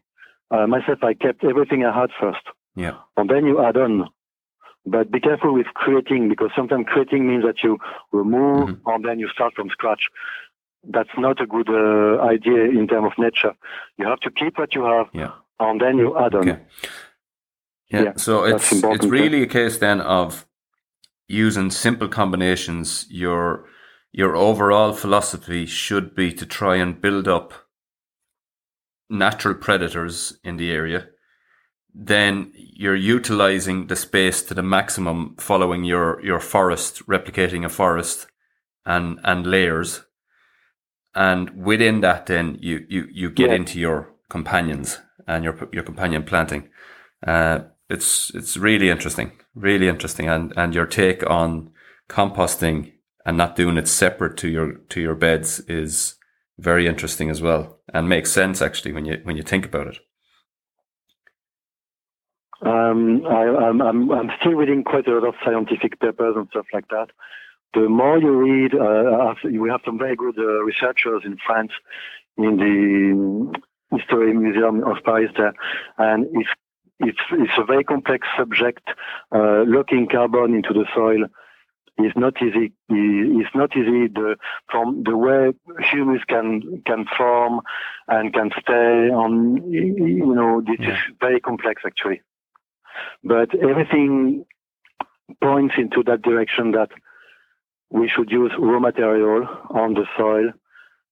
uh, 0.50 0.66
myself, 0.66 1.02
I 1.02 1.14
kept 1.14 1.42
everything 1.44 1.84
I 1.84 1.98
had 1.98 2.10
first. 2.20 2.42
Yeah. 2.76 2.96
And 3.16 3.28
then 3.28 3.46
you 3.46 3.64
add 3.64 3.76
on. 3.76 4.08
But 4.84 5.10
be 5.10 5.18
careful 5.18 5.52
with 5.52 5.66
creating 5.74 6.28
because 6.28 6.50
sometimes 6.54 6.86
creating 6.88 7.26
means 7.26 7.44
that 7.44 7.62
you 7.64 7.78
remove 8.12 8.68
mm-hmm. 8.68 8.88
and 8.88 9.04
then 9.04 9.18
you 9.18 9.28
start 9.28 9.54
from 9.54 9.68
scratch. 9.70 10.08
That's 10.88 11.10
not 11.18 11.40
a 11.40 11.46
good 11.46 11.68
uh, 11.68 12.22
idea 12.22 12.66
in 12.66 12.86
terms 12.86 13.10
of 13.10 13.18
nature. 13.18 13.54
You 13.98 14.06
have 14.06 14.20
to 14.20 14.30
keep 14.30 14.58
what 14.58 14.76
you 14.76 14.84
have 14.84 15.08
yeah. 15.12 15.32
and 15.58 15.80
then 15.80 15.98
you 15.98 16.16
add 16.16 16.36
on. 16.36 16.48
Okay. 16.48 16.62
Yeah. 17.88 18.02
yeah. 18.02 18.12
so 18.16 18.44
it's 18.44 18.72
it's 18.72 19.06
really 19.06 19.42
a 19.42 19.46
case 19.46 19.78
then 19.78 20.00
of 20.00 20.46
using 21.28 21.70
simple 21.70 22.08
combinations. 22.08 23.06
Your 23.10 23.66
your 24.12 24.34
overall 24.34 24.92
philosophy 24.92 25.66
should 25.66 26.14
be 26.14 26.32
to 26.32 26.46
try 26.46 26.76
and 26.76 27.00
build 27.00 27.28
up 27.28 27.52
natural 29.10 29.54
predators 29.54 30.38
in 30.42 30.56
the 30.56 30.70
area 30.70 31.08
then 31.98 32.52
you're 32.54 32.94
utilizing 32.94 33.86
the 33.86 33.96
space 33.96 34.42
to 34.42 34.52
the 34.52 34.62
maximum 34.62 35.34
following 35.38 35.82
your, 35.82 36.22
your 36.22 36.40
forest, 36.40 37.04
replicating 37.06 37.64
a 37.64 37.70
forest 37.70 38.26
and, 38.84 39.18
and 39.24 39.46
layers. 39.46 40.02
And 41.14 41.64
within 41.64 42.02
that, 42.02 42.26
then 42.26 42.58
you, 42.60 42.84
you, 42.90 43.08
you 43.10 43.30
get 43.30 43.48
yeah. 43.48 43.56
into 43.56 43.80
your 43.80 44.12
companions 44.28 44.98
and 45.26 45.42
your, 45.42 45.70
your 45.72 45.84
companion 45.84 46.22
planting. 46.24 46.68
Uh, 47.26 47.60
it's, 47.88 48.30
it's 48.34 48.56
really 48.56 48.90
interesting, 48.90 49.32
really 49.54 49.88
interesting. 49.88 50.28
And, 50.28 50.52
and 50.56 50.74
your 50.74 50.86
take 50.86 51.28
on 51.28 51.70
composting 52.08 52.92
and 53.24 53.36
not 53.36 53.56
doing 53.56 53.76
it 53.76 53.88
separate 53.88 54.36
to 54.38 54.48
your, 54.48 54.74
to 54.74 55.00
your 55.00 55.14
beds 55.14 55.60
is 55.60 56.16
very 56.58 56.86
interesting 56.86 57.30
as 57.30 57.42
well 57.42 57.78
and 57.92 58.08
makes 58.08 58.32
sense 58.32 58.62
actually 58.62 58.92
when 58.92 59.04
you, 59.04 59.20
when 59.24 59.36
you 59.36 59.42
think 59.42 59.66
about 59.66 59.88
it. 59.88 59.98
Um, 62.62 63.26
I, 63.26 63.68
am 63.68 63.82
I'm, 63.82 64.10
I'm 64.10 64.30
still 64.40 64.52
reading 64.52 64.82
quite 64.82 65.06
a 65.06 65.12
lot 65.12 65.28
of 65.28 65.34
scientific 65.44 66.00
papers 66.00 66.34
and 66.36 66.48
stuff 66.48 66.66
like 66.72 66.88
that. 66.88 67.08
The 67.74 67.88
more 67.88 68.18
you 68.18 68.32
read, 68.32 68.74
uh, 68.74 69.34
we 69.44 69.68
have 69.68 69.82
some 69.84 69.98
very 69.98 70.16
good 70.16 70.38
uh, 70.38 70.62
researchers 70.62 71.22
in 71.24 71.36
France 71.44 71.72
in 72.38 72.56
the 72.56 73.96
History 73.96 74.32
Museum 74.32 74.82
of 74.84 74.96
Paris 75.04 75.30
there, 75.36 75.52
and 75.98 76.26
it's 76.32 76.48
it's 77.00 77.18
it's 77.32 77.52
a 77.58 77.64
very 77.64 77.84
complex 77.84 78.26
subject. 78.36 78.88
Uh, 79.32 79.64
locking 79.66 80.08
carbon 80.08 80.54
into 80.54 80.72
the 80.72 80.86
soil 80.94 81.24
is 81.98 82.12
not 82.16 82.34
easy. 82.42 82.72
It's 82.88 83.54
not 83.54 83.76
easy. 83.76 84.08
The 84.08 84.36
from 84.70 85.02
the 85.04 85.16
way 85.16 85.52
humus 85.90 86.22
can 86.28 86.82
can 86.86 87.06
form 87.16 87.60
and 88.08 88.32
can 88.32 88.50
stay 88.60 89.10
on. 89.10 89.70
You 89.70 90.34
know, 90.34 90.62
this 90.66 90.76
yeah. 90.80 90.92
is 90.92 90.98
very 91.20 91.40
complex 91.40 91.82
actually. 91.86 92.22
But 93.22 93.54
everything 93.54 94.44
points 95.42 95.74
into 95.76 96.02
that 96.04 96.22
direction 96.22 96.72
that 96.72 96.90
we 97.90 98.08
should 98.08 98.30
use 98.30 98.52
raw 98.58 98.80
material 98.80 99.46
on 99.70 99.94
the 99.94 100.06
soil 100.16 100.52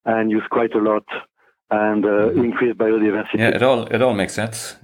and 0.05 0.31
use 0.31 0.44
quite 0.51 0.75
a 0.75 0.79
lot 0.79 1.05
and 1.70 2.05
uh, 2.05 2.09
mm-hmm. 2.09 2.44
increase 2.44 2.75
biodiversity. 2.75 3.38
Yeah, 3.38 3.49
it 3.49 3.62
all 3.62 3.85
it 3.87 4.03
all 4.03 4.14
makes 4.14 4.35
sense. 4.35 4.77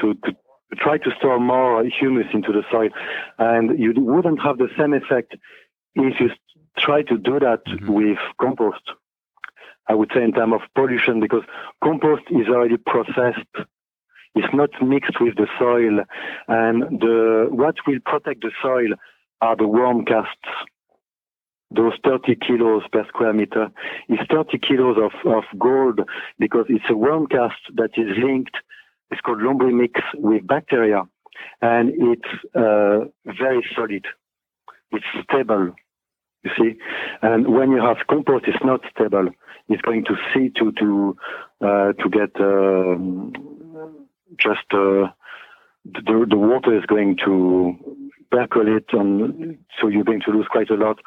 To, 0.00 0.14
to 0.14 0.36
try 0.76 0.98
to 0.98 1.10
store 1.18 1.38
more 1.38 1.84
humus 1.84 2.26
into 2.32 2.50
the 2.52 2.62
soil, 2.70 2.88
and 3.38 3.78
you 3.78 3.92
wouldn't 3.96 4.40
have 4.42 4.58
the 4.58 4.68
same 4.78 4.94
effect 4.94 5.36
if 5.94 6.18
you 6.18 6.30
try 6.78 7.02
to 7.02 7.18
do 7.18 7.38
that 7.38 7.64
mm-hmm. 7.66 7.92
with 7.92 8.18
compost. 8.40 8.82
I 9.88 9.94
would 9.94 10.10
say 10.14 10.22
in 10.22 10.32
terms 10.32 10.54
of 10.54 10.60
pollution, 10.74 11.20
because 11.20 11.42
compost 11.82 12.22
is 12.30 12.48
already 12.48 12.78
processed 12.78 13.68
it's 14.34 14.54
not 14.54 14.70
mixed 14.82 15.20
with 15.20 15.36
the 15.36 15.46
soil. 15.58 16.04
And 16.48 17.00
the, 17.00 17.48
what 17.50 17.76
will 17.86 18.00
protect 18.04 18.42
the 18.42 18.50
soil 18.62 18.94
are 19.40 19.56
the 19.56 19.66
worm 19.66 20.04
casts. 20.04 20.48
Those 21.74 21.94
30 22.04 22.36
kilos 22.36 22.82
per 22.92 23.06
square 23.08 23.32
meter 23.32 23.68
is 24.08 24.18
30 24.30 24.58
kilos 24.58 24.96
of, 24.98 25.12
of 25.30 25.44
gold 25.58 26.00
because 26.38 26.66
it's 26.68 26.84
a 26.90 26.96
worm 26.96 27.26
cast 27.26 27.60
that 27.74 27.90
is 27.96 28.16
linked. 28.22 28.56
It's 29.12 29.20
called 29.20 29.38
lombrimix 29.38 29.92
with 30.14 30.46
bacteria 30.46 31.06
and 31.60 31.92
it's 31.96 32.54
uh, 32.54 33.06
very 33.24 33.64
solid. 33.74 34.06
It's 34.90 35.04
stable, 35.24 35.74
you 36.42 36.50
see. 36.58 36.78
And 37.22 37.54
when 37.54 37.70
you 37.70 37.80
have 37.80 37.98
compost, 38.08 38.44
it's 38.46 38.64
not 38.64 38.80
stable. 38.94 39.28
It's 39.68 39.82
going 39.82 40.04
to 40.04 40.16
see 40.34 40.50
to 40.58 40.72
to 40.72 41.16
uh, 41.60 41.92
to 41.92 42.08
get 42.10 42.38
um, 42.40 43.32
just 44.36 44.66
uh, 44.72 45.08
the, 45.84 46.26
the 46.28 46.36
water 46.36 46.76
is 46.76 46.84
going 46.86 47.16
to 47.24 47.76
percolate 48.30 48.92
on, 48.94 49.58
so 49.80 49.88
you're 49.88 50.04
going 50.04 50.22
to 50.22 50.30
lose 50.30 50.46
quite 50.50 50.70
a 50.70 50.74
lot, 50.74 50.98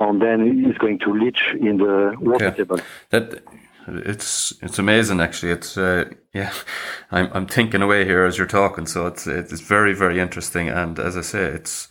and 0.00 0.20
then 0.20 0.64
it's 0.66 0.78
going 0.78 0.98
to 1.00 1.12
leach 1.12 1.54
in 1.58 1.78
the 1.78 2.14
water 2.20 2.46
okay. 2.46 2.56
table. 2.58 2.78
That 3.10 3.42
it's 3.86 4.52
it's 4.62 4.78
amazing 4.78 5.20
actually. 5.20 5.52
It's 5.52 5.76
uh, 5.76 6.06
yeah, 6.32 6.52
I'm 7.10 7.30
I'm 7.32 7.46
thinking 7.46 7.82
away 7.82 8.04
here 8.04 8.24
as 8.24 8.38
you're 8.38 8.46
talking, 8.46 8.86
so 8.86 9.06
it's 9.06 9.26
it's 9.26 9.60
very 9.60 9.94
very 9.94 10.20
interesting. 10.20 10.68
And 10.68 10.98
as 10.98 11.16
I 11.16 11.22
say, 11.22 11.44
it's 11.44 11.88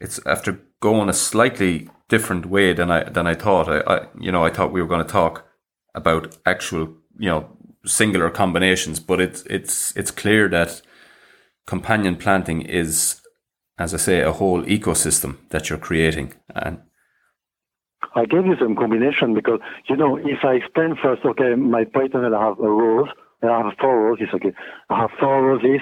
it's 0.00 0.20
after 0.26 0.60
going 0.80 1.08
a 1.08 1.14
slightly 1.14 1.88
different 2.08 2.46
way 2.46 2.72
than 2.72 2.90
I 2.90 3.04
than 3.04 3.26
I 3.26 3.34
thought. 3.34 3.68
I, 3.68 3.80
I 3.80 4.06
you 4.18 4.32
know 4.32 4.44
I 4.44 4.50
thought 4.50 4.72
we 4.72 4.82
were 4.82 4.88
going 4.88 5.04
to 5.04 5.12
talk 5.12 5.46
about 5.94 6.36
actual 6.46 6.94
you 7.18 7.28
know 7.28 7.48
singular 7.86 8.30
combinations, 8.30 9.00
but 9.00 9.20
it's 9.20 9.42
it's 9.42 9.96
it's 9.96 10.10
clear 10.10 10.48
that 10.48 10.82
companion 11.66 12.16
planting 12.16 12.62
is, 12.62 13.20
as 13.78 13.94
I 13.94 13.96
say, 13.96 14.20
a 14.20 14.32
whole 14.32 14.62
ecosystem 14.64 15.36
that 15.50 15.70
you're 15.70 15.78
creating. 15.78 16.34
And 16.54 16.80
I 18.14 18.24
gave 18.24 18.44
you 18.46 18.56
some 18.58 18.74
combination 18.74 19.34
because 19.34 19.60
you 19.88 19.96
know 19.96 20.16
if 20.16 20.44
I 20.44 20.54
explain 20.54 20.96
first, 21.00 21.24
okay, 21.24 21.54
my 21.54 21.84
polytunnel 21.84 22.36
I 22.36 22.44
have 22.48 22.58
a 22.58 22.68
rose, 22.68 23.08
I 23.42 23.46
have 23.46 23.72
four 23.80 24.02
roses, 24.02 24.28
okay, 24.34 24.52
I 24.88 25.00
have 25.00 25.10
four 25.18 25.42
roses, 25.42 25.80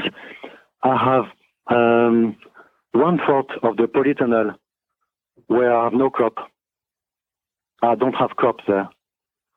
I 0.82 0.96
have 0.96 1.24
um, 1.76 2.36
one 2.92 3.18
fourth 3.26 3.50
of 3.62 3.76
the 3.76 3.84
polytunnel 3.84 4.56
where 5.46 5.74
I 5.74 5.84
have 5.84 5.92
no 5.94 6.10
crop. 6.10 6.34
I 7.82 7.94
don't 7.94 8.14
have 8.14 8.30
crops 8.30 8.64
there. 8.66 8.88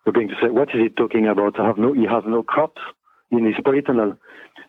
You're 0.06 0.14
going 0.14 0.30
to 0.30 0.36
say, 0.42 0.50
what 0.50 0.70
is 0.70 0.82
he 0.82 0.90
talking 0.90 1.28
about? 1.28 1.60
I 1.60 1.66
have 1.68 1.78
no, 1.78 1.94
he 1.94 2.06
has 2.06 2.24
no 2.26 2.44
crops 2.44 2.82
in 3.32 3.46
his 3.46 3.56
polytunnel. 3.56 4.18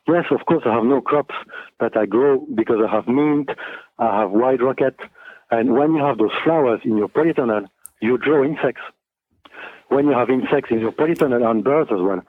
Yes, 0.08 0.24
of 0.30 0.44
course, 0.46 0.62
I 0.66 0.74
have 0.74 0.84
no 0.84 1.00
crops, 1.00 1.34
but 1.78 1.96
I 1.96 2.06
grow 2.06 2.44
because 2.54 2.78
I 2.86 2.92
have 2.92 3.06
mint, 3.06 3.50
I 3.98 4.20
have 4.20 4.30
white 4.30 4.62
rocket. 4.62 4.96
And 5.50 5.74
when 5.74 5.94
you 5.94 6.02
have 6.02 6.18
those 6.18 6.32
flowers 6.44 6.80
in 6.84 6.96
your 6.96 7.08
polytunnel, 7.08 7.66
you 8.02 8.18
draw 8.18 8.44
insects. 8.44 8.82
When 9.88 10.06
you 10.06 10.12
have 10.12 10.28
insects 10.28 10.70
in 10.70 10.80
your 10.80 10.92
polytunnel 10.92 11.48
and 11.48 11.62
birds 11.62 11.90
as 11.92 12.00
well, 12.00 12.22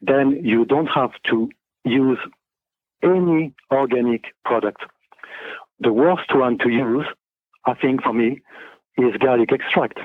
then 0.00 0.40
you 0.44 0.64
don't 0.64 0.86
have 0.86 1.12
to 1.30 1.48
use 1.84 2.18
any 3.02 3.52
organic 3.70 4.24
product. 4.44 4.82
The 5.80 5.92
worst 5.92 6.34
one 6.34 6.58
to 6.58 6.68
use, 6.68 7.06
I 7.64 7.74
think 7.74 8.02
for 8.02 8.12
me, 8.12 8.40
is 8.96 9.16
garlic 9.18 9.50
extract. 9.52 9.98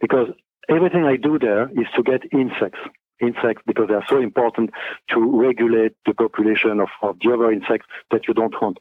Because 0.00 0.28
everything 0.68 1.04
I 1.04 1.16
do 1.16 1.38
there 1.38 1.68
is 1.70 1.86
to 1.96 2.02
get 2.02 2.22
insects. 2.32 2.80
Insects 3.20 3.62
because 3.66 3.88
they 3.88 3.94
are 3.94 4.06
so 4.08 4.20
important 4.20 4.70
to 5.10 5.18
regulate 5.18 5.92
the 6.06 6.14
population 6.14 6.80
of, 6.80 6.88
of 7.02 7.16
the 7.22 7.32
other 7.32 7.52
insects 7.52 7.86
that 8.10 8.26
you 8.26 8.34
don't 8.34 8.54
want. 8.60 8.78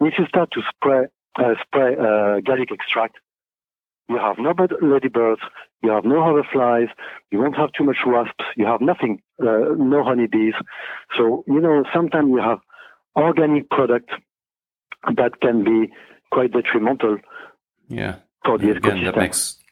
If 0.00 0.14
you 0.18 0.26
start 0.26 0.50
to 0.52 0.62
spray 0.74 1.06
uh, 1.38 1.54
spray 1.66 1.94
uh, 1.96 2.40
garlic 2.40 2.70
extract, 2.72 3.16
you 4.08 4.18
have 4.18 4.36
no 4.38 4.54
ladybirds, 4.82 5.40
you 5.82 5.90
have 5.90 6.04
no 6.04 6.22
other 6.22 6.46
flies, 6.52 6.88
you 7.30 7.38
won't 7.38 7.56
have 7.56 7.72
too 7.72 7.84
much 7.84 7.98
wasps, 8.04 8.44
you 8.56 8.66
have 8.66 8.80
nothing, 8.80 9.22
uh, 9.40 9.74
no 9.76 10.02
honeybees. 10.04 10.54
So 11.16 11.44
you 11.46 11.60
know 11.60 11.84
sometimes 11.92 12.28
you 12.30 12.38
have 12.38 12.58
organic 13.16 13.70
product 13.70 14.10
that 15.16 15.40
can 15.40 15.64
be 15.64 15.92
quite 16.30 16.52
detrimental. 16.52 17.18
Yeah. 17.88 18.16
For 18.44 18.58
the 18.58 18.70
Again, 18.70 18.98
ecosystem. 18.98 19.04
That 19.04 19.16
makes 19.16 19.62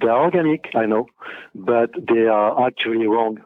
they 0.00 0.08
are 0.08 0.24
organic, 0.24 0.66
I 0.74 0.86
know, 0.86 1.06
but 1.54 1.90
they 1.96 2.26
are 2.26 2.66
actually 2.66 3.06
wrong. 3.06 3.38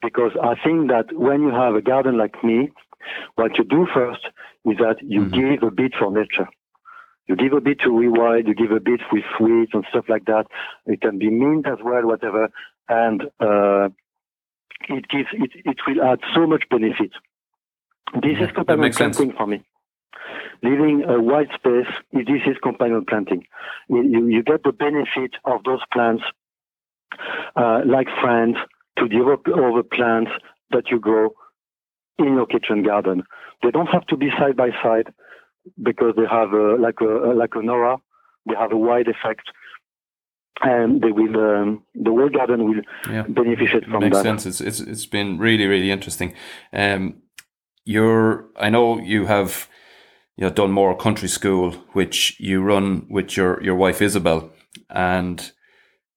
Because 0.00 0.32
I 0.40 0.54
think 0.62 0.90
that 0.90 1.06
when 1.12 1.42
you 1.42 1.50
have 1.50 1.74
a 1.74 1.82
garden 1.82 2.18
like 2.18 2.42
me, 2.44 2.70
what 3.34 3.56
you 3.58 3.64
do 3.64 3.86
first 3.92 4.26
is 4.64 4.76
that 4.78 4.96
you 5.02 5.22
mm-hmm. 5.22 5.52
give 5.52 5.62
a 5.62 5.70
bit 5.70 5.92
for 5.98 6.10
nature. 6.10 6.48
You 7.26 7.36
give 7.36 7.52
a 7.54 7.60
bit 7.60 7.80
to 7.80 7.88
rewild, 7.88 8.46
you 8.46 8.54
give 8.54 8.70
a 8.70 8.80
bit 8.80 9.00
with 9.10 9.24
sweet 9.38 9.70
and 9.72 9.84
stuff 9.88 10.04
like 10.08 10.26
that. 10.26 10.46
It 10.86 11.00
can 11.00 11.18
be 11.18 11.30
mint 11.30 11.66
as 11.66 11.78
well, 11.82 12.06
whatever. 12.06 12.50
And 12.88 13.22
uh, 13.40 13.88
it 14.88 15.08
gives 15.08 15.28
it, 15.32 15.50
it 15.64 15.78
will 15.86 16.02
add 16.02 16.20
so 16.34 16.46
much 16.46 16.64
benefit. 16.70 17.12
This 18.22 18.38
is 18.40 18.50
companion 18.54 18.92
planting 18.92 19.32
for 19.32 19.46
me. 19.46 19.64
Leaving 20.62 21.04
a 21.08 21.20
white 21.20 21.48
space, 21.54 21.92
this 22.12 22.42
is 22.46 22.56
companion 22.62 23.04
planting. 23.08 23.46
You, 23.88 24.28
you 24.28 24.42
get 24.42 24.62
the 24.62 24.72
benefit 24.72 25.32
of 25.44 25.64
those 25.64 25.80
plants 25.92 26.24
uh, 27.56 27.80
like 27.86 28.08
friends 28.20 28.56
to 28.98 29.08
develop 29.08 29.46
other 29.48 29.82
plants 29.82 30.30
that 30.70 30.90
you 30.90 31.00
grow 31.00 31.34
in 32.18 32.34
your 32.34 32.46
kitchen 32.46 32.82
garden. 32.82 33.24
They 33.62 33.70
don't 33.70 33.88
have 33.88 34.06
to 34.06 34.16
be 34.16 34.30
side 34.38 34.56
by 34.56 34.70
side 34.82 35.12
because 35.82 36.14
they 36.16 36.26
have 36.30 36.52
a, 36.52 36.76
like 36.76 37.00
a 37.00 37.32
like 37.34 37.54
an 37.54 37.68
aura. 37.68 37.98
They 38.46 38.54
have 38.54 38.72
a 38.72 38.76
wide 38.76 39.08
effect, 39.08 39.48
and 40.62 41.00
they 41.00 41.12
will 41.12 41.36
um, 41.36 41.82
the 41.94 42.10
whole 42.10 42.28
garden 42.28 42.64
will 42.64 42.82
yeah. 43.10 43.22
benefit 43.22 43.84
from 43.84 44.00
Makes 44.00 44.18
that. 44.18 44.22
sense. 44.22 44.46
It's, 44.46 44.60
it's 44.60 44.80
it's 44.80 45.06
been 45.06 45.38
really 45.38 45.66
really 45.66 45.90
interesting. 45.90 46.34
Um, 46.72 47.22
you're 47.84 48.46
I 48.58 48.70
know 48.70 48.98
you 48.98 49.26
have 49.26 49.68
Dunmore 50.38 50.96
Country 50.96 51.28
School, 51.28 51.72
which 51.92 52.38
you 52.38 52.62
run 52.62 53.06
with 53.08 53.36
your 53.36 53.62
your 53.62 53.76
wife 53.76 54.02
Isabel, 54.02 54.50
and 54.90 55.52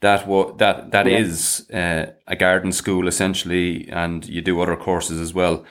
that 0.01 0.27
what 0.27 0.57
that 0.57 0.91
that 0.91 1.05
yeah. 1.05 1.17
is 1.17 1.69
uh, 1.71 2.07
a 2.27 2.35
garden 2.35 2.71
school 2.71 3.07
essentially, 3.07 3.87
and 3.89 4.27
you 4.27 4.41
do 4.41 4.59
other 4.61 4.75
courses 4.75 5.19
as 5.19 5.33
well. 5.33 5.65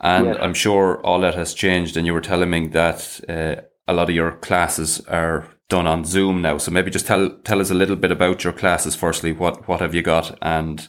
And 0.00 0.26
yes. 0.26 0.36
I'm 0.40 0.54
sure 0.54 1.00
all 1.04 1.20
that 1.20 1.34
has 1.34 1.54
changed. 1.54 1.96
And 1.96 2.06
you 2.06 2.14
were 2.14 2.20
telling 2.20 2.50
me 2.50 2.68
that 2.68 3.20
uh, 3.28 3.62
a 3.86 3.92
lot 3.92 4.08
of 4.08 4.14
your 4.14 4.32
classes 4.32 5.00
are 5.08 5.48
done 5.68 5.86
on 5.86 6.04
Zoom 6.04 6.42
now. 6.42 6.58
So 6.58 6.70
maybe 6.70 6.90
just 6.90 7.06
tell 7.06 7.30
tell 7.44 7.60
us 7.60 7.70
a 7.70 7.74
little 7.74 7.96
bit 7.96 8.12
about 8.12 8.44
your 8.44 8.52
classes. 8.52 8.94
Firstly, 8.94 9.32
what 9.32 9.66
what 9.68 9.80
have 9.80 9.94
you 9.94 10.02
got, 10.02 10.36
and 10.40 10.88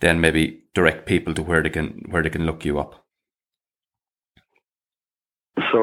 then 0.00 0.20
maybe 0.20 0.64
direct 0.74 1.06
people 1.06 1.34
to 1.34 1.42
where 1.42 1.62
they 1.62 1.70
can 1.70 2.04
where 2.08 2.22
they 2.22 2.30
can 2.30 2.46
look 2.46 2.64
you 2.64 2.78
up. 2.78 3.04
So 5.70 5.78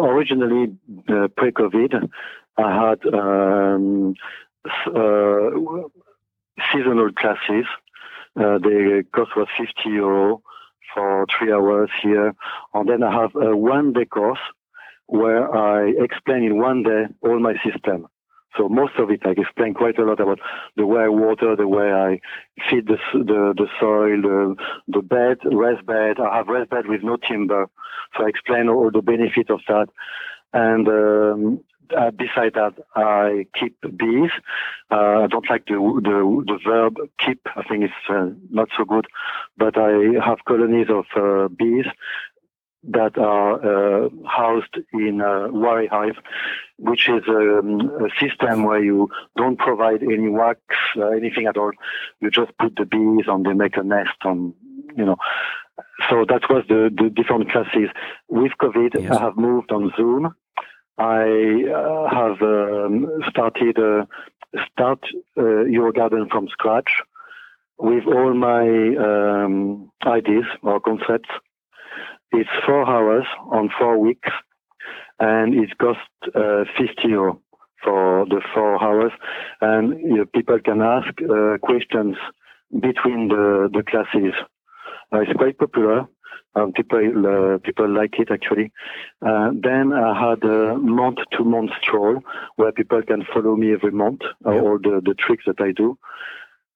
originally, 0.00 0.76
uh, 1.08 1.28
pre-COVID, 1.36 2.10
I 2.58 2.88
had 2.88 3.14
um, 3.14 4.14
uh, 4.86 5.50
seasonal 6.70 7.12
classes. 7.12 7.64
Uh, 8.36 8.58
the 8.58 9.04
cost 9.12 9.34
was 9.34 9.48
50 9.56 9.88
euro 9.88 10.42
for 10.94 11.26
three 11.38 11.52
hours 11.52 11.90
here. 12.02 12.34
And 12.74 12.88
then 12.88 13.02
I 13.02 13.12
have 13.12 13.34
a 13.34 13.56
one 13.56 13.92
day 13.92 14.04
course 14.04 14.38
where 15.06 15.54
I 15.54 15.92
explain 15.98 16.44
in 16.44 16.58
one 16.58 16.82
day 16.82 17.04
all 17.22 17.40
my 17.40 17.54
system. 17.64 18.06
So 18.56 18.68
most 18.68 18.94
of 18.98 19.10
it, 19.10 19.20
I 19.24 19.30
explain 19.30 19.74
quite 19.74 19.98
a 19.98 20.04
lot 20.04 20.20
about 20.20 20.40
the 20.76 20.86
way 20.86 21.02
I 21.02 21.08
water, 21.08 21.54
the 21.54 21.68
way 21.68 21.92
I 21.92 22.20
feed 22.68 22.86
the 22.86 22.98
the, 23.12 23.54
the 23.56 23.68
soil, 23.78 24.20
the, 24.22 24.56
the 24.88 25.02
bed, 25.02 25.38
rest 25.44 25.86
bed. 25.86 26.18
I 26.18 26.36
have 26.36 26.48
rest 26.48 26.70
bed 26.70 26.86
with 26.88 27.02
no 27.02 27.16
timber, 27.16 27.66
so 28.16 28.24
I 28.24 28.28
explain 28.28 28.68
all 28.68 28.90
the 28.90 29.02
benefit 29.02 29.50
of 29.50 29.60
that. 29.68 29.88
And 30.52 30.88
um, 30.88 31.64
uh, 31.96 32.10
beside 32.10 32.54
that, 32.54 32.74
I 32.94 33.46
keep 33.58 33.80
bees. 33.82 34.30
Uh, 34.90 35.24
I 35.24 35.26
don't 35.28 35.48
like 35.50 35.66
the, 35.66 35.74
the, 35.74 36.44
the 36.46 36.58
verb 36.64 36.96
keep. 37.24 37.46
I 37.56 37.62
think 37.62 37.84
it's 37.84 37.94
uh, 38.08 38.30
not 38.50 38.68
so 38.76 38.84
good, 38.84 39.06
but 39.56 39.76
I 39.76 40.24
have 40.24 40.38
colonies 40.46 40.88
of 40.90 41.04
uh, 41.16 41.48
bees 41.48 41.86
that 42.84 43.18
are 43.18 43.54
uh, 44.04 44.08
housed 44.26 44.76
in 44.92 45.20
a 45.20 45.50
Warré 45.50 45.88
hive, 45.88 46.16
which 46.78 47.08
is 47.08 47.22
um, 47.28 47.90
a 48.00 48.08
system 48.20 48.62
where 48.64 48.82
you 48.82 49.08
don't 49.36 49.58
provide 49.58 50.02
any 50.02 50.28
wax, 50.28 50.60
uh, 50.96 51.08
anything 51.08 51.46
at 51.46 51.56
all. 51.56 51.72
You 52.20 52.30
just 52.30 52.56
put 52.58 52.76
the 52.76 52.84
bees 52.84 53.26
and 53.26 53.44
they 53.44 53.52
make 53.52 53.76
a 53.76 53.82
nest 53.82 54.16
on, 54.24 54.54
you 54.96 55.04
know. 55.04 55.16
So 56.08 56.24
that 56.28 56.48
was 56.48 56.64
the, 56.68 56.90
the 56.96 57.10
different 57.10 57.50
classes. 57.50 57.88
With 58.28 58.52
COVID, 58.60 59.00
yes. 59.00 59.10
I 59.10 59.20
have 59.20 59.36
moved 59.36 59.72
on 59.72 59.92
Zoom 59.96 60.34
I 60.98 61.62
uh, 61.72 62.10
have 62.12 62.42
um, 62.42 63.06
started 63.30 63.78
uh, 63.78 64.04
start 64.72 65.00
uh, 65.36 65.64
your 65.64 65.92
garden 65.92 66.28
from 66.30 66.48
scratch 66.48 66.90
with 67.78 68.04
all 68.06 68.34
my 68.34 68.66
um, 68.98 69.90
ideas 70.04 70.44
or 70.62 70.80
concepts. 70.80 71.28
It's 72.32 72.50
four 72.66 72.88
hours 72.88 73.24
on 73.50 73.70
four 73.78 73.98
weeks, 73.98 74.28
and 75.20 75.54
it 75.54 75.78
costs 75.78 76.02
uh, 76.34 76.64
50 76.76 77.08
euro 77.08 77.40
for 77.82 78.26
the 78.26 78.42
four 78.52 78.82
hours. 78.82 79.12
And 79.60 80.00
you 80.00 80.16
know, 80.16 80.24
people 80.26 80.58
can 80.58 80.82
ask 80.82 81.08
uh, 81.22 81.58
questions 81.62 82.16
between 82.72 83.28
the, 83.28 83.68
the 83.72 83.82
classes. 83.82 84.34
Uh, 85.12 85.20
it's 85.20 85.32
quite 85.38 85.58
popular. 85.58 86.06
Um, 86.54 86.72
people 86.72 86.98
uh, 87.26 87.58
people 87.58 87.88
like 87.88 88.18
it 88.18 88.30
actually. 88.30 88.72
Uh, 89.24 89.50
then 89.52 89.92
I 89.92 90.30
had 90.30 90.42
a 90.44 90.76
month 90.78 91.18
to 91.32 91.44
month 91.44 91.70
stroll 91.80 92.22
where 92.56 92.72
people 92.72 93.02
can 93.02 93.24
follow 93.32 93.54
me 93.54 93.72
every 93.72 93.92
month 93.92 94.22
uh, 94.44 94.50
all 94.50 94.78
the, 94.78 95.00
the 95.04 95.14
tricks 95.14 95.44
that 95.46 95.60
I 95.60 95.72
do. 95.72 95.98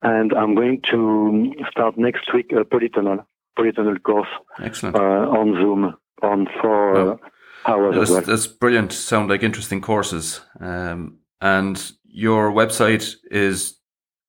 And 0.03 0.33
I'm 0.33 0.55
going 0.55 0.83
to 0.91 1.53
start 1.71 1.97
next 1.97 2.33
week 2.35 2.53
a 2.53 2.65
polytunnel 2.65 3.25
polytunnel 3.59 4.03
course 4.03 4.29
Excellent. 4.61 4.97
Uh, 4.97 4.99
on 5.01 5.55
Zoom 5.55 5.95
on 6.23 6.47
four 6.61 7.13
uh, 7.13 7.17
hours. 7.67 7.97
That's, 7.97 8.11
well. 8.11 8.21
that's 8.23 8.47
brilliant. 8.47 8.93
Sound 8.93 9.29
like 9.31 9.43
interesting 9.43 9.81
courses. 9.81 10.41
Um, 10.61 11.19
and 11.41 11.93
your 12.05 12.53
website 12.53 13.17
is 13.31 13.79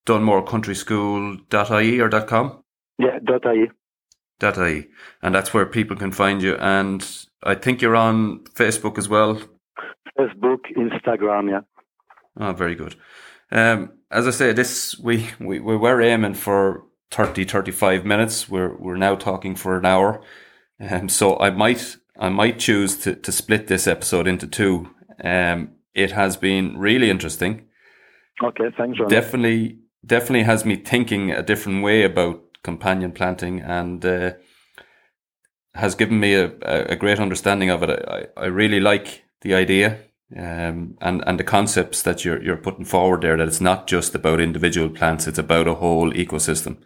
dunmorecountryschool.ie 0.05 1.99
or 2.01 2.09
.com? 2.21 2.63
Yeah, 2.97 3.19
.ie. 3.51 3.71
.ie, 4.41 4.88
and 5.22 5.36
that's 5.36 5.54
where 5.54 5.65
people 5.65 5.98
can 5.98 6.12
find 6.12 6.41
you. 6.41 6.56
And 6.56 7.26
I 7.43 7.56
think 7.56 7.82
you're 7.82 7.96
on 7.96 8.39
Facebook 8.56 8.98
as 8.98 9.10
well. 9.10 9.41
Facebook, 10.17 10.60
Instagram, 10.78 11.50
yeah. 11.50 11.62
Oh, 12.39 12.54
very 12.54 12.76
good. 12.76 12.96
Um, 13.52 13.91
as 14.12 14.28
I 14.28 14.32
say, 14.32 14.54
this 14.54 14.98
we, 15.00 15.30
we, 15.39 15.60
we 15.60 15.78
were 15.78 16.02
aiming 16.02 16.34
for 16.34 16.86
30, 17.12 17.46
35 17.46 18.06
minutes. 18.06 18.50
We're 18.50 18.76
we're 18.76 18.98
now 18.98 19.15
talking 19.15 19.56
for 19.56 19.78
an 19.78 19.86
hour. 19.86 20.22
Um, 20.80 21.10
so 21.10 21.38
I 21.39 21.52
might 21.52 21.98
I 22.17 22.30
might 22.30 22.60
choose 22.60 22.98
to, 23.00 23.15
to 23.15 23.32
split 23.32 23.67
this 23.67 23.88
episode 23.88 24.28
into 24.28 24.48
two. 24.48 24.89
Um, 25.24 25.74
it 25.93 26.12
has 26.12 26.38
been 26.38 26.78
really 26.78 27.10
interesting. 27.10 27.67
Okay, 28.43 28.65
thanks. 28.78 29.00
Ron. 29.00 29.10
Definitely, 29.10 29.80
definitely 30.06 30.43
has 30.43 30.65
me 30.65 30.76
thinking 30.76 31.32
a 31.32 31.43
different 31.43 31.84
way 31.84 32.04
about 32.04 32.42
companion 32.63 33.12
planting 33.12 33.62
and 33.62 34.06
uh, 34.06 34.32
has 35.76 35.95
given 35.95 36.19
me 36.19 36.34
a, 36.36 36.52
a 36.62 36.95
great 36.95 37.19
understanding 37.19 37.69
of 37.69 37.84
it. 37.84 37.89
I, 38.08 38.28
I 38.38 38.45
really 38.45 38.80
like 38.80 39.23
the 39.41 39.54
idea 39.54 39.99
um, 40.38 40.97
and 41.02 41.23
and 41.28 41.39
the 41.39 41.43
concepts 41.43 42.02
that 42.04 42.26
you're 42.26 42.41
you're 42.41 42.58
putting 42.58 42.86
forward 42.86 43.21
there. 43.21 43.38
That 43.38 43.47
it's 43.47 43.62
not 43.62 43.88
just 43.88 44.15
about 44.15 44.39
individual 44.39 44.89
plants; 44.89 45.28
it's 45.28 45.38
about 45.38 45.67
a 45.67 45.76
whole 45.76 46.12
ecosystem, 46.12 46.78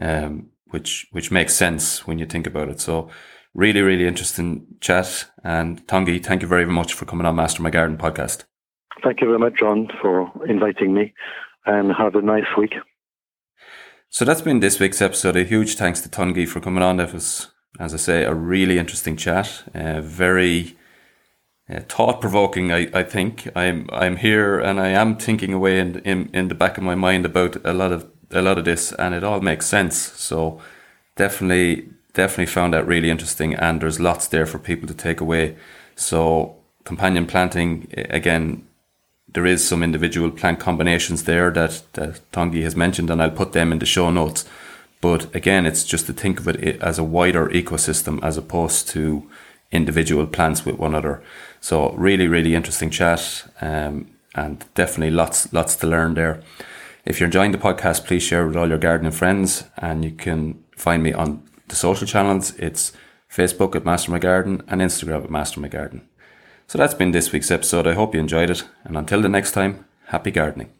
um, 0.00 0.50
which 0.70 1.06
which 1.12 1.30
makes 1.30 1.54
sense 1.54 2.06
when 2.06 2.18
you 2.18 2.26
think 2.26 2.46
about 2.46 2.68
it. 2.68 2.80
So, 2.80 3.08
really, 3.54 3.80
really 3.80 4.06
interesting 4.06 4.66
chat. 4.80 5.26
And 5.44 5.86
Tanguy, 5.86 6.24
thank 6.24 6.42
you 6.42 6.48
very 6.48 6.66
much 6.66 6.94
for 6.94 7.04
coming 7.04 7.26
on 7.26 7.36
Master 7.36 7.62
My 7.62 7.70
Garden 7.70 7.96
podcast. 7.96 8.44
Thank 9.04 9.20
you 9.20 9.28
very 9.28 9.38
much, 9.38 9.58
John, 9.58 9.88
for 10.02 10.30
inviting 10.48 10.92
me, 10.92 11.14
and 11.66 11.92
have 11.92 12.16
a 12.16 12.22
nice 12.22 12.56
week. 12.58 12.74
So 14.12 14.24
that's 14.24 14.42
been 14.42 14.58
this 14.58 14.80
week's 14.80 15.00
episode. 15.00 15.36
A 15.36 15.44
huge 15.44 15.76
thanks 15.76 16.00
to 16.00 16.08
Tanguy 16.08 16.48
for 16.48 16.58
coming 16.58 16.82
on. 16.82 16.98
It 16.98 17.14
was, 17.14 17.46
as 17.78 17.94
I 17.94 17.96
say, 17.96 18.24
a 18.24 18.34
really 18.34 18.76
interesting 18.76 19.16
chat. 19.16 19.62
Uh, 19.72 20.00
very 20.00 20.76
uh, 21.72 21.78
thought 21.88 22.20
provoking. 22.20 22.72
I, 22.72 22.88
I 22.92 23.04
think 23.04 23.48
I'm 23.54 23.88
I'm 23.92 24.16
here 24.16 24.58
and 24.58 24.80
I 24.80 24.88
am 24.88 25.16
thinking 25.16 25.52
away 25.52 25.78
in, 25.78 26.00
in 26.00 26.28
in 26.34 26.48
the 26.48 26.56
back 26.56 26.76
of 26.76 26.82
my 26.82 26.96
mind 26.96 27.24
about 27.24 27.64
a 27.64 27.72
lot 27.72 27.92
of 27.92 28.10
a 28.32 28.42
lot 28.42 28.58
of 28.58 28.64
this, 28.64 28.90
and 28.90 29.14
it 29.14 29.22
all 29.22 29.40
makes 29.40 29.66
sense. 29.66 29.96
So 29.96 30.60
definitely 31.14 31.88
definitely 32.12 32.46
found 32.46 32.74
that 32.74 32.88
really 32.88 33.10
interesting, 33.10 33.54
and 33.54 33.80
there's 33.80 34.00
lots 34.00 34.26
there 34.26 34.44
for 34.44 34.58
people 34.58 34.88
to 34.88 34.94
take 34.94 35.20
away. 35.20 35.56
So 35.94 36.56
companion 36.82 37.26
planting 37.26 37.86
again 37.94 38.66
there 39.32 39.46
is 39.46 39.66
some 39.66 39.82
individual 39.82 40.30
plant 40.30 40.60
combinations 40.60 41.24
there 41.24 41.50
that, 41.50 41.82
that 41.92 42.20
Tanguy 42.32 42.62
has 42.62 42.76
mentioned, 42.76 43.10
and 43.10 43.22
I'll 43.22 43.30
put 43.30 43.52
them 43.52 43.72
in 43.72 43.78
the 43.78 43.86
show 43.86 44.10
notes. 44.10 44.44
But 45.00 45.34
again, 45.34 45.66
it's 45.66 45.84
just 45.84 46.06
to 46.06 46.12
think 46.12 46.40
of 46.40 46.48
it 46.48 46.82
as 46.82 46.98
a 46.98 47.04
wider 47.04 47.48
ecosystem 47.48 48.22
as 48.22 48.36
opposed 48.36 48.88
to 48.88 49.28
individual 49.72 50.26
plants 50.26 50.64
with 50.64 50.76
one 50.76 50.90
another. 50.90 51.22
So 51.60 51.92
really, 51.92 52.26
really 52.26 52.54
interesting 52.54 52.90
chat, 52.90 53.50
um, 53.60 54.10
and 54.34 54.64
definitely 54.74 55.10
lots, 55.10 55.52
lots 55.52 55.76
to 55.76 55.86
learn 55.86 56.14
there. 56.14 56.42
If 57.04 57.18
you're 57.18 57.28
enjoying 57.28 57.52
the 57.52 57.58
podcast, 57.58 58.06
please 58.06 58.22
share 58.22 58.46
with 58.46 58.56
all 58.56 58.68
your 58.68 58.78
gardening 58.78 59.12
friends, 59.12 59.64
and 59.78 60.04
you 60.04 60.10
can 60.10 60.62
find 60.76 61.02
me 61.02 61.12
on 61.12 61.42
the 61.68 61.76
social 61.76 62.06
channels. 62.06 62.54
It's 62.56 62.92
Facebook 63.32 63.74
at 63.74 63.84
Master 63.84 64.10
My 64.10 64.18
Garden 64.18 64.62
and 64.68 64.80
Instagram 64.80 65.24
at 65.24 65.30
Master 65.30 65.60
My 65.60 65.68
Garden. 65.68 66.09
So 66.70 66.78
that's 66.78 66.94
been 66.94 67.10
this 67.10 67.32
week's 67.32 67.50
episode. 67.50 67.88
I 67.88 67.94
hope 67.94 68.14
you 68.14 68.20
enjoyed 68.20 68.48
it. 68.48 68.62
And 68.84 68.96
until 68.96 69.20
the 69.20 69.28
next 69.28 69.50
time, 69.50 69.86
happy 70.04 70.30
gardening. 70.30 70.70